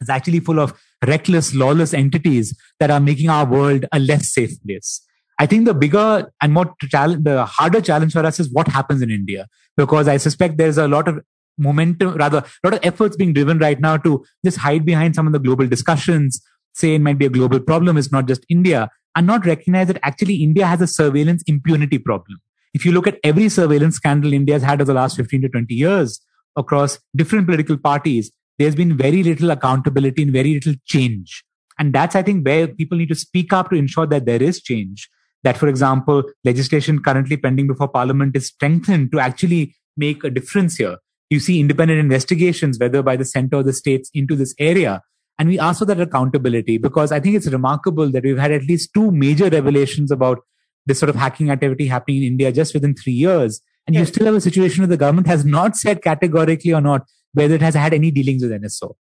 is 0.02 0.10
actually 0.10 0.40
full 0.40 0.60
of 0.60 0.74
reckless, 1.08 1.54
lawless 1.54 1.94
entities 1.94 2.58
that 2.80 2.92
are 2.92 3.00
making 3.00 3.30
our 3.30 3.46
world 3.46 3.86
a 3.92 4.00
less 4.00 4.34
safe 4.34 4.62
place. 4.64 5.06
I 5.40 5.46
think 5.46 5.66
the 5.66 5.74
bigger 5.74 6.32
and 6.42 6.54
more 6.54 6.76
challenge, 6.90 7.24
the 7.24 7.46
harder 7.46 7.82
challenge 7.82 8.14
for 8.14 8.26
us 8.26 8.40
is 8.40 8.52
what 8.52 8.68
happens 8.68 9.02
in 9.02 9.10
India, 9.10 9.48
because 9.76 10.08
I 10.08 10.18
suspect 10.18 10.58
there's 10.58 10.78
a 10.78 10.88
lot 10.88 11.08
of 11.08 11.20
momentum, 11.58 12.16
rather, 12.16 12.40
a 12.40 12.68
lot 12.68 12.74
of 12.74 12.80
efforts 12.84 13.16
being 13.16 13.34
driven 13.34 13.58
right 13.58 13.80
now 13.80 13.98
to 13.98 14.24
just 14.46 14.58
hide 14.58 14.86
behind 14.86 15.16
some 15.16 15.28
of 15.28 15.34
the 15.34 15.40
global 15.40 15.68
discussions, 15.68 16.42
say 16.74 16.96
it 16.96 17.02
might 17.02 17.18
be 17.18 17.26
a 17.26 17.30
global 17.30 17.60
problem, 17.60 17.98
it's 17.98 18.12
not 18.12 18.28
just 18.28 18.46
India, 18.50 18.90
and 19.16 19.28
not 19.28 19.46
recognize 19.46 19.88
that 19.88 20.00
actually 20.04 20.36
India 20.36 20.66
has 20.66 20.82
a 20.82 20.88
surveillance 20.88 21.44
impunity 21.48 21.98
problem. 21.98 22.40
If 22.74 22.86
you 22.86 22.92
look 22.92 23.08
at 23.08 23.20
every 23.24 23.50
surveillance 23.50 23.96
scandal 23.96 24.34
India 24.34 24.56
has 24.56 24.64
had 24.64 24.82
over 24.82 24.86
the 24.86 24.94
last 24.94 25.18
15 25.18 25.42
to 25.42 25.50
20 25.50 25.74
years 25.74 26.22
across 26.56 27.00
different 27.16 27.48
political 27.48 27.78
parties, 27.78 28.32
there's 28.58 28.76
been 28.76 28.96
very 28.96 29.24
little 29.24 29.52
accountability 29.52 30.24
and 30.24 30.32
very 30.32 30.54
little 30.54 30.74
change. 30.86 31.44
And 31.80 31.94
that's, 31.94 32.16
I 32.16 32.22
think, 32.22 32.46
where 32.46 32.68
people 32.68 32.98
need 32.98 33.10
to 33.10 33.16
speak 33.16 33.52
up 33.54 33.70
to 33.70 33.76
ensure 33.76 34.06
that 34.08 34.26
there 34.26 34.42
is 34.42 34.62
change. 34.62 35.10
That, 35.44 35.58
for 35.58 35.68
example, 35.68 36.24
legislation 36.44 37.02
currently 37.02 37.38
pending 37.38 37.68
before 37.68 37.88
parliament 37.88 38.36
is 38.36 38.48
strengthened 38.48 39.12
to 39.12 39.20
actually 39.20 39.76
make 39.98 40.24
a 40.24 40.30
difference 40.30 40.76
here. 40.76 40.98
You 41.32 41.40
see 41.40 41.60
independent 41.60 42.00
investigations, 42.00 42.78
whether 42.78 43.02
by 43.02 43.16
the 43.16 43.26
center 43.26 43.58
or 43.58 43.64
the 43.64 43.74
states, 43.74 44.12
into 44.14 44.36
this 44.36 44.54
area. 44.60 45.02
And 45.40 45.50
we 45.50 45.58
ask 45.58 45.80
for 45.80 45.86
that 45.86 46.00
accountability 46.00 46.78
because 46.78 47.12
I 47.12 47.20
think 47.20 47.36
it's 47.36 47.48
remarkable 47.48 48.12
that 48.12 48.24
we've 48.24 48.38
had 48.38 48.52
at 48.52 48.64
least 48.66 48.94
two 48.94 49.12
major 49.12 49.50
revelations 49.50 50.12
about 50.12 50.40
this 50.86 51.00
sort 51.00 51.10
of 51.10 51.16
hacking 51.16 51.50
activity 51.50 51.88
happening 51.88 52.24
in 52.24 52.24
India 52.24 52.52
just 52.52 52.74
within 52.74 52.96
three 52.96 53.14
years. 53.14 53.62
And 53.88 53.96
yes. 53.96 54.02
you 54.02 54.14
still 54.14 54.26
have 54.28 54.36
a 54.36 54.42
situation 54.42 54.82
where 54.82 54.88
the 54.88 54.98
government 54.98 55.28
has 55.28 55.44
not 55.46 55.76
said 55.76 56.02
categorically 56.02 56.74
or 56.74 56.82
not 56.82 57.08
whether 57.34 57.56
it 57.56 57.62
has 57.62 57.76
had 57.76 57.94
any 57.94 58.12
dealings 58.12 58.44
with 58.44 58.52
NSO. 58.52 58.96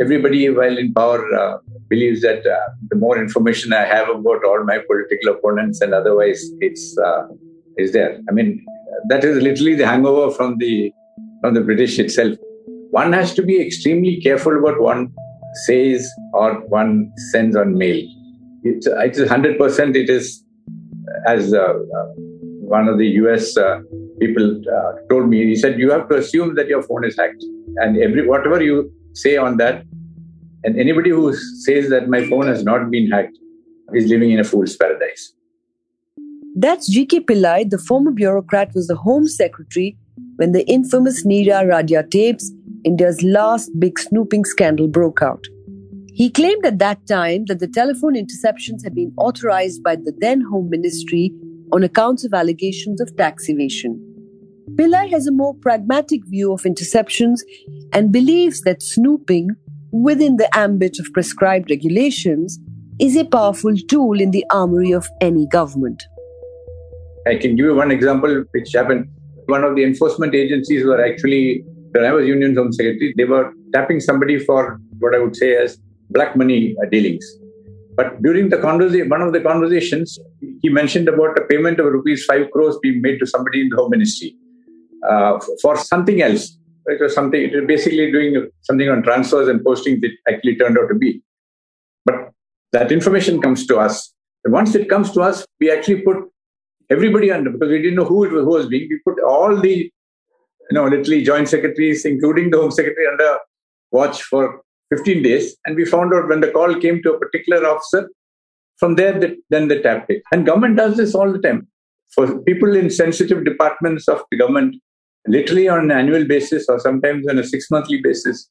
Everybody, 0.00 0.48
while 0.48 0.78
in 0.78 0.94
power, 0.94 1.34
uh, 1.34 1.58
believes 1.88 2.22
that 2.22 2.46
uh, 2.46 2.58
the 2.88 2.96
more 2.96 3.18
information 3.18 3.72
I 3.72 3.84
have 3.84 4.08
about 4.08 4.44
all 4.44 4.64
my 4.64 4.78
political 4.78 5.34
opponents 5.34 5.82
and 5.82 5.92
otherwise, 5.92 6.42
it's 6.60 6.96
uh, 6.98 7.26
is 7.76 7.92
there. 7.92 8.18
I 8.28 8.32
mean, 8.32 8.64
that 9.08 9.24
is 9.24 9.42
literally 9.42 9.74
the 9.74 9.86
hangover 9.86 10.32
from 10.34 10.56
the 10.58 10.90
from 11.42 11.54
the 11.54 11.60
British 11.60 11.98
itself. 11.98 12.38
One 12.90 13.12
has 13.12 13.34
to 13.34 13.42
be 13.42 13.60
extremely 13.60 14.20
careful 14.20 14.58
about 14.58 14.80
one 14.80 15.12
says 15.66 16.10
or 16.32 16.60
one 16.68 17.12
sends 17.30 17.56
on 17.56 17.76
mail. 17.76 18.02
It's, 18.62 18.86
it's 18.86 19.18
100%, 19.18 19.96
it 19.96 20.10
is, 20.10 20.44
as 21.26 21.52
uh, 21.54 21.58
uh 21.58 22.06
one 22.70 22.86
of 22.86 22.98
the 22.98 23.06
US 23.22 23.56
uh, 23.56 23.80
people 24.20 24.62
uh, 24.72 24.92
told 25.10 25.28
me, 25.28 25.44
he 25.44 25.56
said, 25.56 25.78
you 25.78 25.90
have 25.90 26.08
to 26.08 26.16
assume 26.18 26.54
that 26.54 26.68
your 26.68 26.82
phone 26.82 27.04
is 27.04 27.16
hacked. 27.18 27.42
And 27.76 28.00
every 28.00 28.26
whatever 28.26 28.62
you 28.62 28.92
say 29.14 29.36
on 29.36 29.56
that, 29.56 29.84
and 30.62 30.78
anybody 30.78 31.10
who 31.10 31.34
says 31.34 31.88
that 31.90 32.08
my 32.08 32.28
phone 32.28 32.46
has 32.46 32.62
not 32.62 32.90
been 32.90 33.10
hacked 33.10 33.36
is 33.94 34.06
living 34.06 34.30
in 34.30 34.38
a 34.38 34.44
fool's 34.44 34.76
paradise. 34.76 35.32
That's 36.54 36.88
G.K. 36.88 37.20
Pillai, 37.20 37.70
the 37.70 37.78
former 37.78 38.10
bureaucrat, 38.10 38.72
was 38.74 38.86
the 38.88 38.96
Home 38.96 39.26
Secretary 39.26 39.96
when 40.36 40.52
the 40.52 40.66
infamous 40.68 41.24
Neera 41.24 41.64
Radia 41.64 42.08
tapes 42.10 42.52
India's 42.84 43.22
last 43.22 43.70
big 43.78 43.98
snooping 43.98 44.44
scandal 44.44 44.88
broke 44.88 45.22
out. 45.22 45.44
He 46.12 46.30
claimed 46.30 46.64
at 46.66 46.78
that 46.78 47.06
time 47.06 47.44
that 47.46 47.60
the 47.60 47.68
telephone 47.68 48.14
interceptions 48.14 48.82
had 48.82 48.94
been 48.94 49.12
authorized 49.16 49.82
by 49.82 49.96
the 49.96 50.12
then 50.18 50.40
Home 50.50 50.68
Ministry 50.70 51.32
on 51.72 51.82
accounts 51.82 52.24
of 52.24 52.34
allegations 52.34 53.00
of 53.00 53.14
tax 53.16 53.48
evasion. 53.48 54.06
Pillai 54.74 55.10
has 55.10 55.26
a 55.26 55.32
more 55.32 55.54
pragmatic 55.54 56.20
view 56.26 56.52
of 56.52 56.62
interceptions 56.62 57.40
and 57.92 58.12
believes 58.12 58.62
that 58.62 58.82
snooping, 58.82 59.50
within 59.92 60.36
the 60.36 60.48
ambit 60.56 60.98
of 60.98 61.12
prescribed 61.12 61.70
regulations, 61.70 62.58
is 63.00 63.16
a 63.16 63.24
powerful 63.24 63.74
tool 63.88 64.20
in 64.20 64.30
the 64.30 64.44
armory 64.50 64.92
of 64.92 65.08
any 65.20 65.46
government. 65.48 66.02
I 67.26 67.36
can 67.36 67.56
give 67.56 67.66
you 67.66 67.74
one 67.74 67.90
example 67.90 68.44
which 68.52 68.72
happened. 68.72 69.08
One 69.46 69.64
of 69.64 69.74
the 69.74 69.84
enforcement 69.84 70.34
agencies 70.34 70.84
were 70.84 71.04
actually 71.04 71.64
when 71.92 72.04
I 72.04 72.12
was 72.12 72.26
Union 72.26 72.54
Home 72.56 72.72
Secretary, 72.72 73.14
they 73.16 73.24
were 73.24 73.52
tapping 73.74 74.00
somebody 74.00 74.38
for 74.38 74.80
what 74.98 75.14
I 75.14 75.18
would 75.18 75.36
say 75.36 75.56
as 75.56 75.78
black 76.10 76.36
money 76.36 76.76
uh, 76.82 76.88
dealings. 76.88 77.24
But 77.96 78.22
during 78.22 78.48
the 78.48 78.58
conversation, 78.58 79.08
one 79.08 79.22
of 79.22 79.32
the 79.32 79.40
conversations, 79.40 80.18
he 80.62 80.68
mentioned 80.68 81.08
about 81.08 81.38
a 81.38 81.42
payment 81.42 81.80
of 81.80 81.86
rupees 81.86 82.24
five 82.24 82.50
crores 82.50 82.78
being 82.82 83.02
made 83.02 83.18
to 83.18 83.26
somebody 83.26 83.62
in 83.62 83.68
the 83.68 83.76
Home 83.76 83.90
Ministry 83.90 84.36
uh, 85.08 85.38
for 85.60 85.76
something 85.76 86.22
else. 86.22 86.56
It 86.86 87.00
was 87.00 87.14
something. 87.14 87.40
It 87.40 87.54
was 87.54 87.64
basically 87.66 88.10
doing 88.10 88.48
something 88.62 88.88
on 88.88 89.02
transfers 89.02 89.48
and 89.48 89.60
postings. 89.60 90.02
It 90.02 90.12
actually 90.28 90.56
turned 90.56 90.78
out 90.78 90.88
to 90.88 90.94
be. 90.94 91.22
But 92.04 92.30
that 92.72 92.90
information 92.90 93.40
comes 93.42 93.66
to 93.66 93.78
us. 93.78 94.12
And 94.44 94.54
once 94.54 94.74
it 94.74 94.88
comes 94.88 95.10
to 95.12 95.20
us, 95.20 95.44
we 95.60 95.70
actually 95.70 96.00
put 96.00 96.16
everybody 96.88 97.30
under 97.30 97.50
because 97.50 97.68
we 97.68 97.82
didn't 97.82 97.96
know 97.96 98.04
who 98.04 98.24
it 98.24 98.32
was, 98.32 98.44
who 98.44 98.50
was 98.50 98.66
being. 98.66 98.88
We 98.88 99.00
put 99.04 99.22
all 99.22 99.56
the 99.56 99.90
you 100.70 100.74
know, 100.74 100.84
literally 100.84 101.22
joint 101.22 101.48
secretaries, 101.48 102.04
including 102.04 102.50
the 102.50 102.58
Home 102.58 102.70
Secretary, 102.70 103.06
under 103.06 103.38
watch 103.90 104.22
for 104.22 104.62
15 104.90 105.22
days. 105.22 105.56
And 105.66 105.76
we 105.76 105.84
found 105.84 106.14
out 106.14 106.28
when 106.28 106.40
the 106.40 106.50
call 106.50 106.74
came 106.80 107.02
to 107.02 107.12
a 107.12 107.18
particular 107.18 107.66
officer, 107.66 108.08
from 108.78 108.94
there, 108.94 109.18
they, 109.18 109.36
then 109.50 109.68
they 109.68 109.80
tapped 109.80 110.10
it. 110.10 110.22
And 110.32 110.46
government 110.46 110.76
does 110.76 110.96
this 110.96 111.14
all 111.14 111.30
the 111.30 111.38
time. 111.38 111.68
For 112.14 112.40
people 112.42 112.74
in 112.74 112.88
sensitive 112.90 113.44
departments 113.44 114.08
of 114.08 114.22
the 114.30 114.38
government, 114.38 114.76
literally 115.26 115.68
on 115.68 115.80
an 115.84 115.90
annual 115.90 116.26
basis 116.26 116.66
or 116.68 116.80
sometimes 116.80 117.26
on 117.28 117.38
a 117.38 117.44
six 117.44 117.70
monthly 117.70 118.00
basis, 118.00 118.48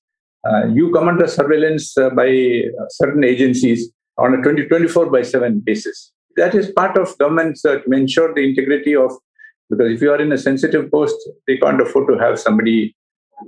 uh, 0.48 0.68
you 0.68 0.94
come 0.94 1.08
under 1.08 1.28
surveillance 1.28 1.98
uh, 1.98 2.10
by 2.12 2.62
certain 2.90 3.24
agencies 3.24 3.92
on 4.18 4.34
a 4.34 4.42
20, 4.42 4.68
24 4.68 5.10
by 5.10 5.22
7 5.22 5.62
basis. 5.66 6.12
That 6.36 6.56
is 6.56 6.72
part 6.72 6.98
of 6.98 7.18
government's 7.18 7.66
uh, 7.66 7.80
to 7.80 7.92
ensure 7.92 8.34
the 8.34 8.48
integrity 8.48 8.96
of 8.96 9.12
because 9.70 9.92
if 9.94 10.02
you 10.02 10.12
are 10.12 10.22
in 10.22 10.32
a 10.32 10.38
sensitive 10.38 10.92
post, 10.92 11.16
they 11.48 11.58
can't 11.58 11.82
afford 11.82 12.08
to 12.10 12.18
have 12.18 12.40
somebody 12.40 12.96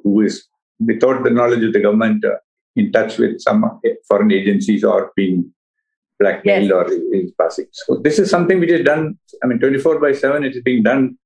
who 0.04 0.22
is 0.22 0.48
without 0.80 1.24
the 1.24 1.30
knowledge 1.30 1.64
of 1.64 1.74
the 1.74 1.80
government 1.80 2.24
uh, 2.24 2.36
in 2.76 2.92
touch 2.92 3.18
with 3.18 3.40
some 3.40 3.80
foreign 4.08 4.32
agencies 4.32 4.84
or 4.84 5.12
being 5.16 5.52
blackmailed 6.20 6.64
yes. 6.64 6.72
or 6.72 7.16
is 7.16 7.32
passing. 7.40 7.66
So 7.72 7.98
this 7.98 8.20
is 8.20 8.30
something 8.30 8.60
which 8.60 8.70
is 8.70 8.86
done. 8.86 9.18
I 9.44 9.48
mean, 9.48 9.60
24 9.60 10.00
by 10.00 10.14
7, 10.14 10.44
it 10.44 10.56
is 10.56 10.62
being 10.62 10.84
done 10.84 11.18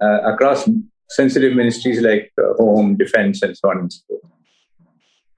uh, 0.00 0.20
across 0.32 0.68
sensitive 1.10 1.54
ministries 1.54 2.00
like 2.00 2.32
uh, 2.38 2.54
home, 2.54 2.96
defense, 2.96 3.42
and 3.42 3.56
so 3.56 3.70
on 3.70 3.78
and 3.78 3.92
so 3.92 4.00
forth. 4.08 4.22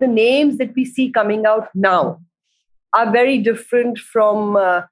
The 0.00 0.06
names 0.06 0.58
that 0.58 0.74
we 0.76 0.84
see 0.84 1.10
coming 1.10 1.44
out 1.46 1.68
now 1.74 2.20
are 2.94 3.10
very 3.10 3.38
different 3.38 3.98
from, 3.98 4.56
uh, 4.56 4.82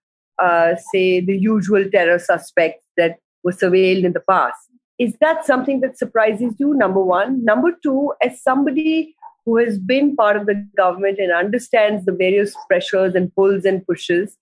uh 0.43 0.75
say, 0.93 1.21
the 1.21 1.39
usual 1.39 1.89
terror 1.91 2.19
suspects 2.19 2.83
that 2.97 3.19
were 3.47 3.53
surveilled 3.53 4.05
in 4.05 4.13
the 4.13 4.25
past. 4.29 4.59
Is 4.99 5.15
that 5.21 5.47
something 5.47 5.81
that 5.81 5.99
surprises 5.99 6.55
you? 6.59 6.75
Number 6.75 7.03
one. 7.03 7.45
Number 7.45 7.71
two, 7.83 8.13
as 8.21 8.43
somebody 8.43 9.15
who 9.45 9.57
has 9.59 9.79
been 9.79 10.17
part 10.17 10.37
of 10.37 10.47
the 10.47 10.55
government 10.77 11.21
and 11.21 11.33
understands 11.33 12.05
the 12.05 12.13
various 12.13 12.55
pressures 12.67 13.15
and 13.15 13.33
pulls 13.37 13.65
and 13.65 13.87
pushes, 13.87 14.37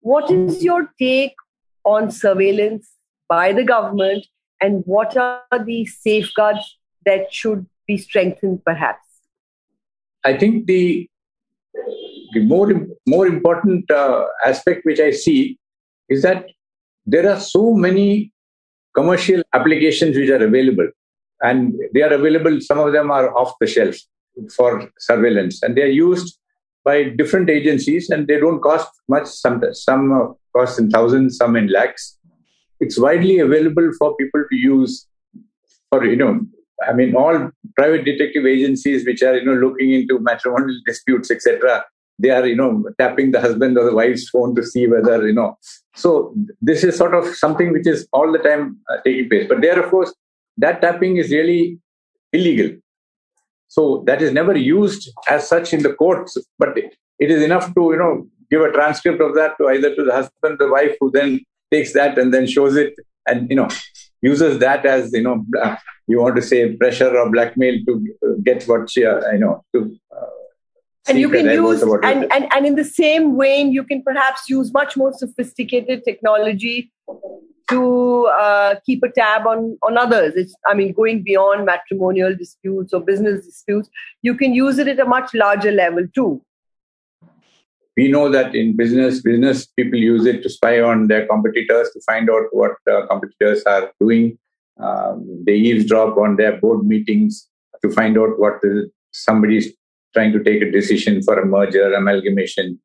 what 0.00 0.30
is 0.30 0.62
your 0.64 0.90
take 0.98 1.34
on 1.84 2.10
surveillance 2.10 2.88
by 3.28 3.52
the 3.52 3.64
government 3.64 4.26
and 4.62 4.82
what 4.86 5.16
are 5.16 5.60
the 5.66 5.84
safeguards 5.84 6.78
that 7.04 7.32
should 7.32 7.66
be 7.86 7.98
strengthened 7.98 8.64
perhaps? 8.64 9.04
I 10.24 10.36
think 10.38 10.66
the 10.66 11.08
the 12.32 12.40
more 12.40 12.72
more 13.06 13.26
important 13.26 13.90
uh, 13.90 14.24
aspect 14.44 14.84
which 14.84 15.00
I 15.00 15.10
see 15.10 15.58
is 16.08 16.22
that 16.22 16.46
there 17.06 17.30
are 17.30 17.40
so 17.40 17.74
many 17.74 18.32
commercial 18.98 19.42
applications 19.54 20.16
which 20.16 20.30
are 20.30 20.44
available. 20.50 20.88
And 21.40 21.74
they 21.94 22.02
are 22.02 22.12
available, 22.20 22.60
some 22.60 22.78
of 22.78 22.92
them 22.92 23.10
are 23.10 23.26
off 23.36 23.52
the 23.60 23.66
shelf 23.66 23.96
for 24.56 24.90
surveillance. 24.98 25.62
And 25.62 25.76
they 25.76 25.82
are 25.82 25.96
used 26.08 26.38
by 26.84 26.96
different 27.20 27.48
agencies 27.48 28.10
and 28.10 28.26
they 28.26 28.38
don't 28.40 28.60
cost 28.60 28.90
much. 29.08 29.26
Some, 29.26 29.62
some 29.72 30.34
cost 30.56 30.78
in 30.80 30.90
thousands, 30.90 31.36
some 31.36 31.54
in 31.54 31.68
lakhs. 31.68 32.18
It's 32.80 32.98
widely 32.98 33.38
available 33.38 33.90
for 33.98 34.16
people 34.16 34.44
to 34.50 34.56
use 34.56 35.06
for, 35.90 36.04
you 36.04 36.16
know, 36.16 36.40
I 36.88 36.92
mean, 36.92 37.14
all 37.14 37.50
private 37.76 38.04
detective 38.04 38.46
agencies 38.46 39.06
which 39.06 39.22
are, 39.22 39.36
you 39.36 39.44
know, 39.44 39.54
looking 39.54 39.92
into 39.92 40.18
matrimonial 40.20 40.78
disputes, 40.86 41.30
etc., 41.30 41.84
they 42.20 42.30
are, 42.30 42.46
you 42.46 42.56
know, 42.56 42.84
tapping 42.98 43.30
the 43.30 43.40
husband 43.40 43.78
or 43.78 43.84
the 43.84 43.94
wife's 43.94 44.28
phone 44.28 44.54
to 44.56 44.64
see 44.64 44.86
whether, 44.88 45.26
you 45.26 45.34
know, 45.34 45.56
so 45.94 46.34
this 46.60 46.84
is 46.84 46.96
sort 46.96 47.14
of 47.14 47.34
something 47.34 47.72
which 47.72 47.86
is 47.86 48.06
all 48.12 48.30
the 48.30 48.38
time 48.38 48.78
uh, 48.90 48.98
taking 49.04 49.28
place. 49.28 49.46
But 49.48 49.60
there, 49.60 49.82
of 49.82 49.90
course, 49.90 50.14
that 50.58 50.80
tapping 50.80 51.16
is 51.16 51.30
really 51.30 51.78
illegal. 52.32 52.78
So 53.68 54.02
that 54.06 54.22
is 54.22 54.32
never 54.32 54.56
used 54.56 55.12
as 55.28 55.48
such 55.48 55.72
in 55.72 55.82
the 55.82 55.92
courts, 55.92 56.36
but 56.58 56.76
it, 56.76 56.94
is 57.18 57.42
enough 57.42 57.74
to, 57.74 57.90
you 57.92 57.98
know, 57.98 58.26
give 58.50 58.62
a 58.62 58.72
transcript 58.72 59.20
of 59.20 59.34
that 59.34 59.58
to 59.58 59.68
either 59.68 59.94
to 59.94 60.04
the 60.04 60.12
husband, 60.12 60.58
the 60.58 60.70
wife, 60.70 60.96
who 61.00 61.10
then 61.10 61.40
takes 61.70 61.92
that 61.92 62.16
and 62.16 62.32
then 62.32 62.46
shows 62.46 62.76
it 62.76 62.94
and, 63.26 63.50
you 63.50 63.56
know, 63.56 63.68
uses 64.22 64.58
that 64.60 64.86
as, 64.86 65.12
you 65.12 65.22
know, 65.22 65.44
you 66.06 66.20
want 66.20 66.36
to 66.36 66.42
say 66.42 66.74
pressure 66.76 67.14
or 67.14 67.30
blackmail 67.30 67.74
to 67.86 68.38
get 68.42 68.64
what 68.64 68.88
she, 68.88 69.04
uh, 69.04 69.20
you 69.32 69.38
know, 69.38 69.62
to 69.74 69.94
uh, 70.16 70.26
and 71.08 71.18
you 71.18 71.28
can 71.28 71.46
use 71.46 71.82
and, 71.82 72.30
and 72.32 72.46
and 72.52 72.66
in 72.66 72.74
the 72.74 72.84
same 72.84 73.38
vein 73.38 73.72
you 73.72 73.84
can 73.84 74.02
perhaps 74.02 74.48
use 74.48 74.72
much 74.72 74.96
more 74.96 75.12
sophisticated 75.12 76.04
technology 76.04 76.92
to 77.70 78.26
uh, 78.26 78.76
keep 78.86 79.02
a 79.02 79.10
tab 79.10 79.46
on 79.46 79.76
on 79.82 79.98
others. 79.98 80.34
It's 80.36 80.54
i 80.66 80.74
mean 80.74 80.92
going 80.92 81.22
beyond 81.22 81.66
matrimonial 81.66 82.34
disputes 82.34 82.92
or 82.92 83.00
business 83.00 83.44
disputes 83.44 83.88
you 84.22 84.34
can 84.34 84.54
use 84.54 84.78
it 84.78 84.88
at 84.88 85.00
a 85.00 85.04
much 85.04 85.34
larger 85.34 85.72
level 85.72 86.06
too. 86.14 86.42
We 87.98 88.06
know 88.06 88.28
that 88.28 88.54
in 88.54 88.76
business, 88.76 89.20
business 89.22 89.66
people 89.66 89.98
use 89.98 90.24
it 90.24 90.44
to 90.44 90.48
spy 90.48 90.80
on 90.80 91.08
their 91.08 91.26
competitors 91.26 91.90
to 91.94 92.00
find 92.06 92.30
out 92.30 92.44
what 92.52 92.74
uh, 92.88 93.06
competitors 93.08 93.64
are 93.64 93.90
doing. 94.00 94.38
Um, 94.78 95.42
they 95.44 95.56
eavesdrop 95.56 96.16
on 96.16 96.36
their 96.36 96.60
board 96.60 96.86
meetings 96.86 97.48
to 97.82 97.90
find 97.90 98.16
out 98.16 98.38
what 98.38 98.60
somebody's 99.10 99.72
trying 100.18 100.32
to 100.36 100.42
take 100.50 100.62
a 100.62 100.70
decision 100.78 101.22
for 101.22 101.38
a 101.38 101.46
merger, 101.46 101.86
amalgamation, 101.94 102.78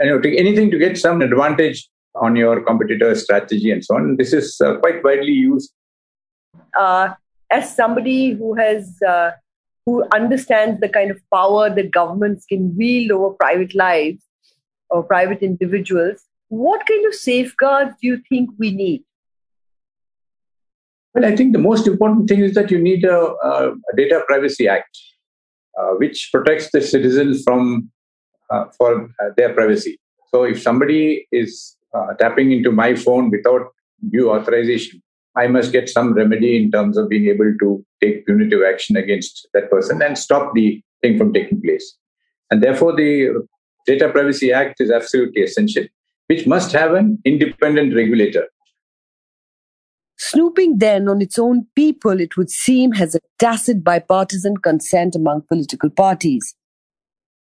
you 0.00 0.10
know, 0.10 0.20
to, 0.20 0.36
anything 0.42 0.70
to 0.70 0.78
get 0.84 0.96
some 1.06 1.22
advantage 1.28 1.88
on 2.26 2.36
your 2.42 2.62
competitor's 2.68 3.24
strategy 3.24 3.70
and 3.70 3.84
so 3.84 3.96
on. 3.96 4.16
This 4.16 4.32
is 4.32 4.60
uh, 4.60 4.76
quite 4.78 5.02
widely 5.04 5.32
used. 5.32 5.72
Uh, 6.78 7.08
as 7.50 7.74
somebody 7.74 8.32
who 8.32 8.54
has 8.54 9.00
uh, 9.06 9.30
who 9.84 10.04
understands 10.12 10.80
the 10.80 10.88
kind 10.88 11.10
of 11.10 11.18
power 11.32 11.68
that 11.74 11.90
governments 11.90 12.44
can 12.46 12.76
wield 12.76 13.10
over 13.10 13.34
private 13.34 13.74
lives 13.74 14.22
or 14.90 15.02
private 15.02 15.42
individuals, 15.42 16.24
what 16.48 16.86
kind 16.86 17.06
of 17.06 17.14
safeguards 17.14 17.92
do 18.00 18.08
you 18.08 18.18
think 18.28 18.50
we 18.58 18.70
need? 18.70 19.04
Well, 21.14 21.24
I 21.24 21.34
think 21.34 21.52
the 21.52 21.58
most 21.58 21.86
important 21.86 22.28
thing 22.28 22.40
is 22.40 22.54
that 22.54 22.70
you 22.70 22.78
need 22.78 23.04
a, 23.04 23.18
a 23.50 23.72
Data 23.96 24.22
Privacy 24.26 24.68
Act, 24.68 24.98
which 25.98 26.30
protects 26.32 26.70
the 26.72 26.80
citizens 26.80 27.42
from 27.42 27.90
uh, 28.50 28.64
for 28.76 29.04
uh, 29.04 29.28
their 29.36 29.52
privacy. 29.52 29.98
So, 30.34 30.44
if 30.44 30.60
somebody 30.60 31.26
is 31.32 31.76
uh, 31.94 32.14
tapping 32.14 32.52
into 32.52 32.72
my 32.72 32.94
phone 32.94 33.30
without 33.30 33.68
due 34.10 34.30
authorization, 34.30 35.02
I 35.36 35.46
must 35.46 35.72
get 35.72 35.88
some 35.88 36.14
remedy 36.14 36.56
in 36.56 36.70
terms 36.70 36.96
of 36.96 37.08
being 37.08 37.26
able 37.26 37.52
to 37.60 37.84
take 38.02 38.26
punitive 38.26 38.60
action 38.66 38.96
against 38.96 39.48
that 39.54 39.70
person 39.70 40.02
and 40.02 40.16
stop 40.16 40.52
the 40.54 40.82
thing 41.02 41.18
from 41.18 41.32
taking 41.32 41.60
place. 41.62 41.96
And 42.50 42.62
therefore, 42.62 42.96
the 42.96 43.46
Data 43.86 44.08
Privacy 44.08 44.52
Act 44.52 44.80
is 44.80 44.90
absolutely 44.90 45.42
essential, 45.42 45.84
which 46.26 46.46
must 46.46 46.72
have 46.72 46.94
an 46.94 47.18
independent 47.24 47.94
regulator. 47.94 48.46
Snooping 50.18 50.78
then 50.78 51.08
on 51.08 51.22
its 51.22 51.38
own 51.38 51.66
people, 51.74 52.20
it 52.20 52.36
would 52.36 52.50
seem, 52.50 52.92
has 52.92 53.14
a 53.14 53.20
tacit 53.38 53.84
bipartisan 53.84 54.56
consent 54.56 55.14
among 55.14 55.42
political 55.48 55.90
parties. 55.90 56.54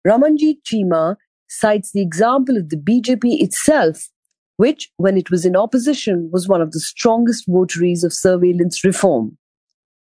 Ramanjeet 0.07 0.59
Chima 0.67 1.17
cites 1.49 1.93
the 1.93 2.03
example 2.03 2.57
of 2.57 2.69
the 2.71 2.77
BJP 2.77 3.41
itself 3.41 4.09
which, 4.57 4.91
when 4.97 5.17
it 5.17 5.31
was 5.31 5.45
in 5.45 5.57
opposition, 5.57 6.31
was 6.33 6.49
one 6.49 6.61
of 6.61 6.73
the 6.73 6.81
strongest 6.81 7.45
votaries 7.49 8.05
of 8.05 8.13
surveillance 8.13 8.85
reform. 8.85 9.37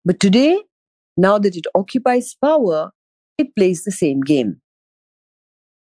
But 0.06 0.20
today, 0.20 0.62
now 1.18 1.38
that 1.38 1.56
it 1.56 1.66
occupies 1.76 2.36
power, 2.44 2.92
it 3.38 3.56
plays 3.56 3.84
the 3.84 3.92
same 3.92 4.22
game. 4.22 4.62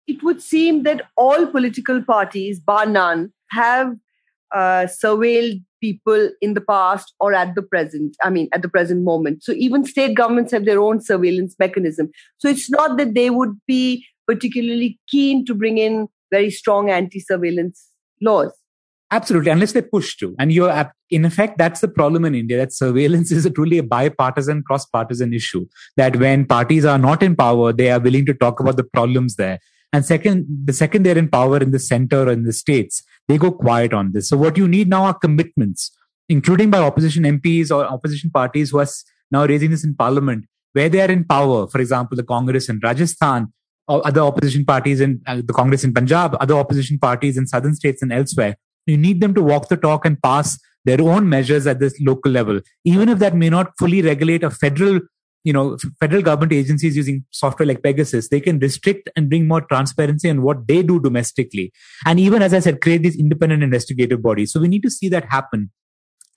It 0.07 0.23
would 0.23 0.41
seem 0.41 0.83
that 0.83 1.01
all 1.15 1.45
political 1.47 2.01
parties, 2.01 2.59
bar 2.59 2.85
none, 2.85 3.33
have 3.51 3.95
uh, 4.53 4.87
surveilled 4.87 5.61
people 5.81 6.29
in 6.41 6.53
the 6.53 6.61
past 6.61 7.13
or 7.19 7.33
at 7.33 7.55
the 7.55 7.61
present. 7.61 8.15
I 8.23 8.29
mean, 8.29 8.49
at 8.53 8.61
the 8.61 8.69
present 8.69 9.03
moment. 9.03 9.43
So 9.43 9.53
even 9.53 9.85
state 9.85 10.15
governments 10.15 10.51
have 10.51 10.65
their 10.65 10.81
own 10.81 11.01
surveillance 11.01 11.55
mechanism. 11.59 12.09
So 12.37 12.47
it's 12.47 12.69
not 12.69 12.97
that 12.97 13.13
they 13.13 13.29
would 13.29 13.59
be 13.67 14.05
particularly 14.25 14.99
keen 15.07 15.45
to 15.45 15.53
bring 15.53 15.77
in 15.77 16.07
very 16.31 16.49
strong 16.49 16.89
anti 16.89 17.19
surveillance 17.19 17.91
laws. 18.21 18.51
Absolutely, 19.09 19.51
unless 19.51 19.71
they 19.71 19.81
push 19.81 20.17
to. 20.17 20.35
And 20.37 20.51
you're, 20.51 20.91
in 21.09 21.23
effect, 21.23 21.57
that's 21.57 21.79
the 21.79 21.87
problem 21.87 22.25
in 22.25 22.35
India 22.35 22.57
that 22.57 22.73
surveillance 22.73 23.31
is 23.37 23.45
a 23.45 23.49
truly 23.49 23.77
a 23.77 23.83
bipartisan, 23.83 24.63
cross 24.63 24.85
partisan 24.85 25.33
issue. 25.33 25.65
That 25.95 26.17
when 26.17 26.45
parties 26.45 26.83
are 26.83 26.97
not 26.97 27.23
in 27.23 27.35
power, 27.35 27.71
they 27.71 27.89
are 27.89 27.99
willing 27.99 28.25
to 28.25 28.33
talk 28.33 28.59
about 28.59 28.75
the 28.75 28.83
problems 28.83 29.35
there. 29.35 29.59
And 29.93 30.05
second, 30.05 30.45
the 30.65 30.73
second 30.73 31.03
they're 31.03 31.17
in 31.17 31.29
power 31.29 31.57
in 31.57 31.71
the 31.71 31.79
center 31.79 32.23
or 32.23 32.31
in 32.31 32.43
the 32.43 32.51
states, 32.51 33.03
they 33.27 33.37
go 33.37 33.51
quiet 33.51 33.93
on 33.93 34.11
this. 34.11 34.29
So 34.29 34.37
what 34.37 34.57
you 34.57 34.67
need 34.67 34.87
now 34.89 35.03
are 35.03 35.13
commitments, 35.13 35.91
including 36.29 36.69
by 36.69 36.79
opposition 36.79 37.23
MPs 37.23 37.71
or 37.71 37.85
opposition 37.85 38.29
parties 38.29 38.71
who 38.71 38.79
are 38.79 38.87
now 39.31 39.45
raising 39.45 39.71
this 39.71 39.83
in 39.83 39.95
parliament, 39.95 40.45
where 40.73 40.89
they 40.89 41.01
are 41.01 41.11
in 41.11 41.23
power. 41.25 41.67
For 41.67 41.81
example, 41.81 42.15
the 42.15 42.23
Congress 42.23 42.69
in 42.69 42.79
Rajasthan, 42.81 43.53
or 43.87 44.05
other 44.05 44.21
opposition 44.21 44.65
parties 44.65 44.99
in 44.99 45.21
uh, 45.27 45.41
the 45.43 45.53
Congress 45.53 45.83
in 45.83 45.93
Punjab, 45.93 46.35
other 46.39 46.55
opposition 46.55 46.99
parties 46.99 47.37
in 47.37 47.47
southern 47.47 47.73
states 47.73 48.01
and 48.01 48.11
elsewhere. 48.11 48.57
You 48.85 48.97
need 48.97 49.21
them 49.21 49.33
to 49.33 49.41
walk 49.41 49.69
the 49.69 49.77
talk 49.77 50.05
and 50.05 50.21
pass 50.21 50.59
their 50.85 51.01
own 51.01 51.27
measures 51.27 51.67
at 51.67 51.79
this 51.79 51.99
local 51.99 52.31
level, 52.31 52.61
even 52.85 53.09
if 53.09 53.19
that 53.19 53.35
may 53.35 53.49
not 53.49 53.71
fully 53.77 54.01
regulate 54.01 54.43
a 54.43 54.49
federal, 54.49 54.99
you 55.47 55.53
know, 55.53 55.77
federal 56.01 56.21
government 56.21 56.51
agencies 56.51 56.97
using 56.97 57.23
software 57.31 57.65
like 57.65 57.81
Pegasus. 57.81 58.27
They 58.27 58.41
can 58.41 58.59
restrict 58.59 59.09
and 59.15 59.29
bring 59.29 59.47
more 59.47 59.61
transparency 59.61 60.29
on 60.29 60.41
what 60.41 60.67
they 60.67 60.83
do 60.83 60.99
domestically. 60.99 61.71
And 62.05 62.19
even 62.19 62.41
as 62.41 62.53
I 62.53 62.59
said, 62.59 62.81
create 62.81 63.01
these 63.03 63.15
independent 63.15 63.63
investigative 63.63 64.21
bodies. 64.21 64.51
So 64.51 64.59
we 64.59 64.67
need 64.67 64.83
to 64.83 64.89
see 64.89 65.07
that 65.07 65.23
happen. 65.35 65.71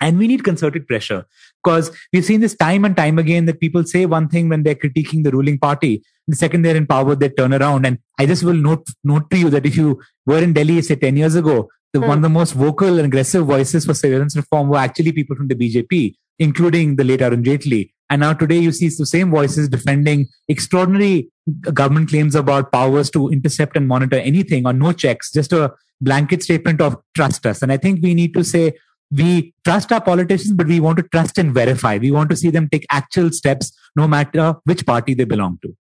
And 0.00 0.16
we 0.16 0.28
need 0.28 0.44
concerted 0.44 0.86
pressure 0.86 1.26
because 1.62 1.90
we've 2.12 2.24
seen 2.24 2.40
this 2.40 2.56
time 2.56 2.84
and 2.84 2.96
time 2.96 3.18
again 3.18 3.46
that 3.46 3.58
people 3.58 3.82
say 3.84 4.06
one 4.06 4.28
thing 4.28 4.48
when 4.48 4.62
they're 4.62 4.76
critiquing 4.76 5.24
the 5.24 5.32
ruling 5.32 5.58
party. 5.58 6.04
The 6.28 6.36
second 6.36 6.62
they're 6.62 6.76
in 6.76 6.86
power, 6.86 7.16
they 7.16 7.30
turn 7.30 7.52
around. 7.52 7.86
And 7.86 7.98
I 8.16 8.26
just 8.26 8.44
will 8.44 8.54
note, 8.54 8.86
note 9.02 9.28
to 9.32 9.38
you 9.38 9.50
that 9.50 9.66
if 9.66 9.76
you 9.76 10.00
were 10.24 10.38
in 10.38 10.52
Delhi, 10.52 10.80
say 10.82 10.94
10 10.94 11.16
years 11.16 11.34
ago, 11.34 11.68
the, 11.92 11.98
mm. 11.98 12.06
one 12.06 12.18
of 12.18 12.22
the 12.22 12.28
most 12.28 12.52
vocal 12.52 12.98
and 12.98 13.06
aggressive 13.06 13.44
voices 13.44 13.84
for 13.86 13.94
surveillance 13.94 14.36
reform 14.36 14.68
were 14.68 14.78
actually 14.78 15.10
people 15.10 15.34
from 15.34 15.48
the 15.48 15.56
BJP, 15.56 16.14
including 16.38 16.94
the 16.94 17.02
late 17.02 17.22
Arun 17.22 17.42
Jaitley. 17.42 17.90
And 18.10 18.20
now 18.20 18.32
today 18.32 18.58
you 18.58 18.72
see 18.72 18.88
the 18.88 19.06
same 19.06 19.30
voices 19.30 19.68
defending 19.68 20.26
extraordinary 20.48 21.30
government 21.72 22.08
claims 22.10 22.34
about 22.34 22.72
powers 22.72 23.08
to 23.10 23.28
intercept 23.30 23.76
and 23.76 23.86
monitor 23.86 24.16
anything 24.16 24.66
or 24.66 24.72
no 24.72 24.92
checks, 24.92 25.30
just 25.30 25.52
a 25.52 25.72
blanket 26.00 26.42
statement 26.42 26.80
of 26.80 26.96
trust 27.14 27.46
us. 27.46 27.62
And 27.62 27.70
I 27.70 27.76
think 27.76 28.02
we 28.02 28.14
need 28.14 28.34
to 28.34 28.42
say 28.42 28.74
we 29.12 29.54
trust 29.64 29.92
our 29.92 30.00
politicians, 30.00 30.52
but 30.52 30.66
we 30.66 30.80
want 30.80 30.98
to 30.98 31.04
trust 31.04 31.38
and 31.38 31.54
verify. 31.54 31.98
We 31.98 32.10
want 32.10 32.30
to 32.30 32.36
see 32.36 32.50
them 32.50 32.68
take 32.68 32.84
actual 32.90 33.30
steps, 33.30 33.72
no 33.94 34.08
matter 34.08 34.54
which 34.64 34.84
party 34.84 35.14
they 35.14 35.24
belong 35.24 35.58
to. 35.62 35.76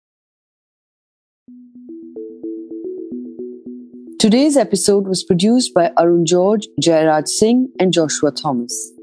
Today's 4.18 4.56
episode 4.56 5.06
was 5.06 5.22
produced 5.22 5.74
by 5.74 5.92
Arun 5.98 6.24
George, 6.26 6.66
Jairaj 6.82 7.28
Singh, 7.28 7.70
and 7.78 7.92
Joshua 7.92 8.32
Thomas. 8.32 8.95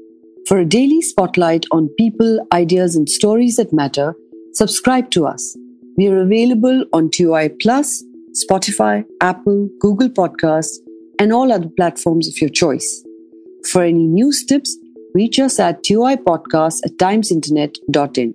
For 0.46 0.58
a 0.58 0.64
daily 0.66 1.00
spotlight 1.00 1.64
on 1.70 1.88
people, 1.96 2.46
ideas, 2.52 2.96
and 2.96 3.08
stories 3.08 3.56
that 3.56 3.72
matter, 3.72 4.14
subscribe 4.52 5.10
to 5.12 5.26
us. 5.26 5.56
We 5.96 6.08
are 6.08 6.20
available 6.20 6.84
on 6.92 7.10
TOI 7.10 7.48
Plus, 7.62 8.04
Spotify, 8.32 9.06
Apple, 9.22 9.70
Google 9.80 10.10
Podcasts, 10.10 10.76
and 11.18 11.32
all 11.32 11.50
other 11.50 11.70
platforms 11.76 12.28
of 12.28 12.38
your 12.42 12.50
choice. 12.50 13.04
For 13.70 13.84
any 13.84 14.06
news 14.06 14.44
tips, 14.44 14.76
reach 15.14 15.38
us 15.38 15.58
at 15.58 15.82
toipodcast 15.82 16.80
at 16.84 16.98
timesinternet.in. 16.98 18.34